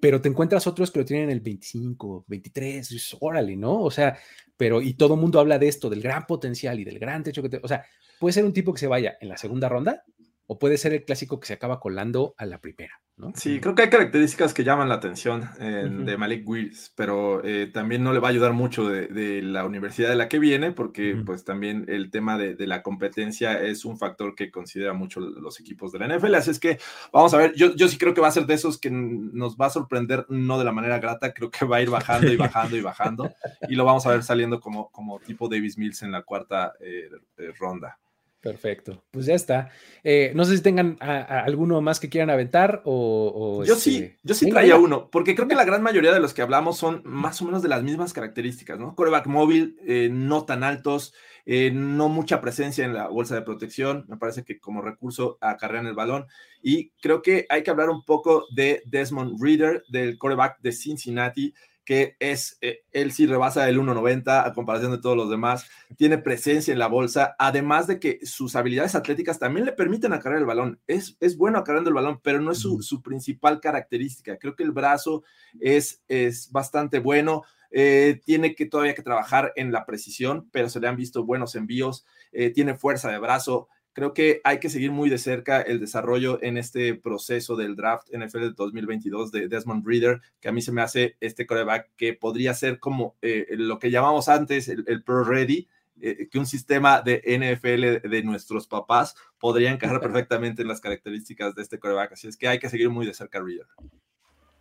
[0.00, 3.80] Pero te encuentras otros que lo tienen en el 25, 23, órale, ¿no?
[3.80, 4.18] O sea,
[4.60, 7.40] pero y todo el mundo habla de esto, del gran potencial y del gran techo
[7.40, 7.82] que te, o sea,
[8.18, 10.04] puede ser un tipo que se vaya en la segunda ronda
[10.52, 13.00] o puede ser el clásico que se acaba colando a la primera.
[13.16, 13.32] ¿no?
[13.36, 18.02] Sí, creo que hay características que llaman la atención de Malik Wills, pero eh, también
[18.02, 21.44] no le va a ayudar mucho de, la universidad de la que viene, porque pues
[21.44, 26.00] también el tema de, la competencia es un factor que considera mucho los equipos de
[26.00, 26.34] la NFL.
[26.34, 26.80] Así es que
[27.12, 29.56] vamos a ver, yo, yo sí creo que va a ser de esos que nos
[29.56, 32.36] va a sorprender, no de la manera grata, creo que va a ir bajando y
[32.36, 33.30] bajando y bajando,
[33.68, 37.08] y lo vamos a ver saliendo como, como tipo Davis Mills en la cuarta eh,
[37.38, 38.00] eh, ronda.
[38.40, 39.70] Perfecto, pues ya está.
[40.02, 43.62] Eh, no sé si tengan alguno más que quieran aventar o...
[43.66, 46.32] yo sí, este, yo sí traía uno, porque creo que la gran mayoría de los
[46.32, 48.94] que hablamos son más o menos de las mismas características, ¿no?
[48.94, 51.12] Coreback móvil, eh, no tan altos,
[51.44, 55.86] eh, no mucha presencia en la bolsa de protección, me parece que como recurso acarrean
[55.86, 56.26] el balón.
[56.62, 61.52] Y creo que hay que hablar un poco de Desmond Reader, del coreback de Cincinnati,
[61.84, 66.18] que es, eh, él sí rebasa el 1.90 a comparación de todos los demás, tiene
[66.18, 70.46] presencia en la bolsa, además de que sus habilidades atléticas también le permiten acarrear el
[70.46, 70.80] balón.
[70.86, 74.38] Es, es bueno acarreando el balón, pero no es su, su principal característica.
[74.38, 75.24] Creo que el brazo
[75.60, 77.42] es, es bastante bueno.
[77.72, 81.54] Eh, tiene que todavía que trabajar en la precisión, pero se le han visto buenos
[81.54, 83.68] envíos, eh, tiene fuerza de brazo.
[83.92, 88.08] Creo que hay que seguir muy de cerca el desarrollo en este proceso del draft
[88.12, 92.14] NFL de 2022 de Desmond Reader, que a mí se me hace este coreback que
[92.14, 95.68] podría ser como eh, lo que llamamos antes el, el Pro Ready,
[96.00, 101.60] que un sistema de NFL de nuestros papás podría encajar perfectamente en las características de
[101.62, 102.12] este coreback.
[102.12, 103.66] Así es que hay que seguir muy de cerca a Reader.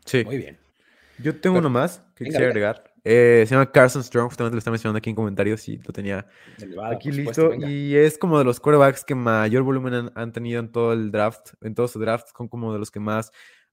[0.05, 0.25] Sí.
[0.25, 0.57] Muy bien.
[1.17, 2.69] Yo tengo Pero- uno más que venga, quisiera venga.
[2.71, 2.88] agregar.
[3.03, 6.27] Eh, se llama Carson Strong, justamente lo está mencionando aquí en comentarios y lo tenía
[6.57, 7.69] Elevada, aquí supuesto, listo.
[7.69, 11.11] Y es como de los quarterbacks que mayor volumen han, han tenido en todo el
[11.11, 13.31] draft, en todos su draft, son como de los que más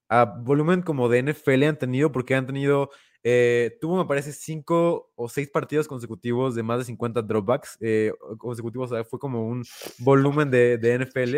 [0.09, 2.91] ah, volumen como de NFL han tenido, porque han tenido,
[3.23, 8.13] eh, tuvo me parece cinco o seis partidos consecutivos de más de 50 dropbacks eh,
[8.39, 9.65] consecutivos, o sea, fue como un
[9.99, 11.37] volumen de, de NFL.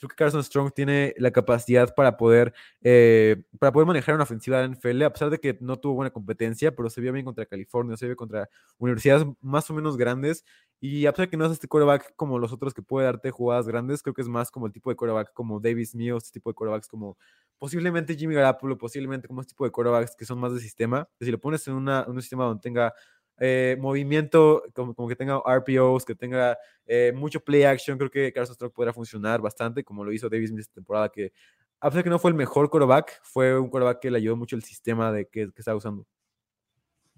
[0.00, 4.58] Creo que Carson Strong tiene la capacidad para poder, eh, para poder manejar una ofensiva
[4.58, 7.46] de NFL, a pesar de que no tuvo buena competencia, pero se vio bien contra
[7.46, 8.48] California, se vio contra
[8.78, 10.44] universidades más o menos grandes.
[10.80, 13.30] Y a pesar de que no es este quarterback como los otros que puede darte
[13.30, 16.38] jugadas grandes, creo que es más como el tipo de quarterback como Davis Mills, este
[16.40, 17.18] tipo de quarterbacks como
[17.58, 21.08] posiblemente Jimmy Garoppolo, posiblemente como este tipo de quarterbacks que son más de sistema.
[21.20, 22.94] Si lo pones en, una- en un sistema donde tenga
[23.40, 28.32] eh, movimiento, como, como que tenga RPOs, que tenga eh, mucho play action, creo que
[28.32, 31.32] Carson Strong podrá funcionar bastante, como lo hizo Davis Mills esta temporada, que
[31.80, 34.36] a pesar de que no fue el mejor quarterback, fue un quarterback que le ayudó
[34.36, 36.06] mucho el sistema de que, que estaba usando.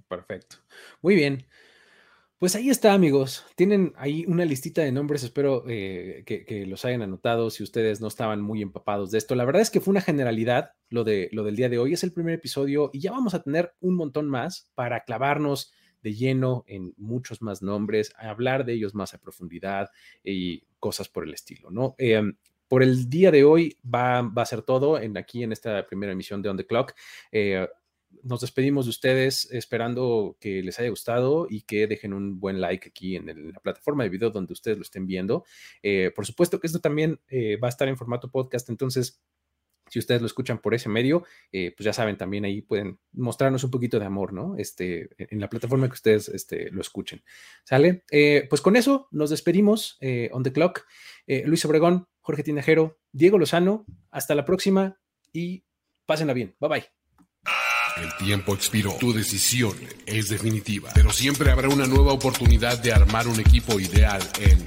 [0.07, 0.59] Perfecto.
[1.01, 1.47] Muy bien.
[2.39, 3.45] Pues ahí está, amigos.
[3.57, 5.23] Tienen ahí una listita de nombres.
[5.23, 9.35] Espero eh, que, que los hayan anotado si ustedes no estaban muy empapados de esto.
[9.35, 11.93] La verdad es que fue una generalidad lo, de, lo del día de hoy.
[11.93, 15.73] Es el primer episodio y ya vamos a tener un montón más para clavarnos
[16.03, 19.91] de lleno en muchos más nombres, a hablar de ellos más a profundidad
[20.23, 21.95] y cosas por el estilo, ¿no?
[21.99, 22.37] Em,
[22.69, 26.13] por el día de hoy va, va a ser todo en aquí en esta primera
[26.13, 26.95] emisión de On the Clock.
[27.31, 27.69] Eh,
[28.23, 32.89] nos despedimos de ustedes esperando que les haya gustado y que dejen un buen like
[32.89, 35.45] aquí en, la plataforma de video donde ustedes lo estén viendo.
[35.83, 39.21] Eh, por supuesto que esto también eh, va a estar en formato podcast, entonces
[39.93, 43.63] si ustedes lo escuchan por ese medio, eh, pues ya saben, también ahí pueden mostrarnos
[43.63, 44.57] un poquito de amor, ¿no?
[44.57, 47.23] Este, en en la plataforma que ustedes este, lo escuchen.
[47.65, 48.05] ¿Sale?
[48.11, 50.87] Eh, pues con eso nos despedimos eh, on the clock.
[51.27, 54.99] Luis Obregón, Jorge Tinajero, Diego Lozano, hasta la próxima
[55.31, 55.65] y
[56.07, 56.57] pásenla bien.
[56.59, 56.85] Bye bye.
[58.03, 58.95] El tiempo expiró.
[58.99, 59.77] Tu decisión
[60.07, 60.91] es definitiva.
[60.95, 64.67] Pero siempre habrá una nueva oportunidad de armar un equipo ideal en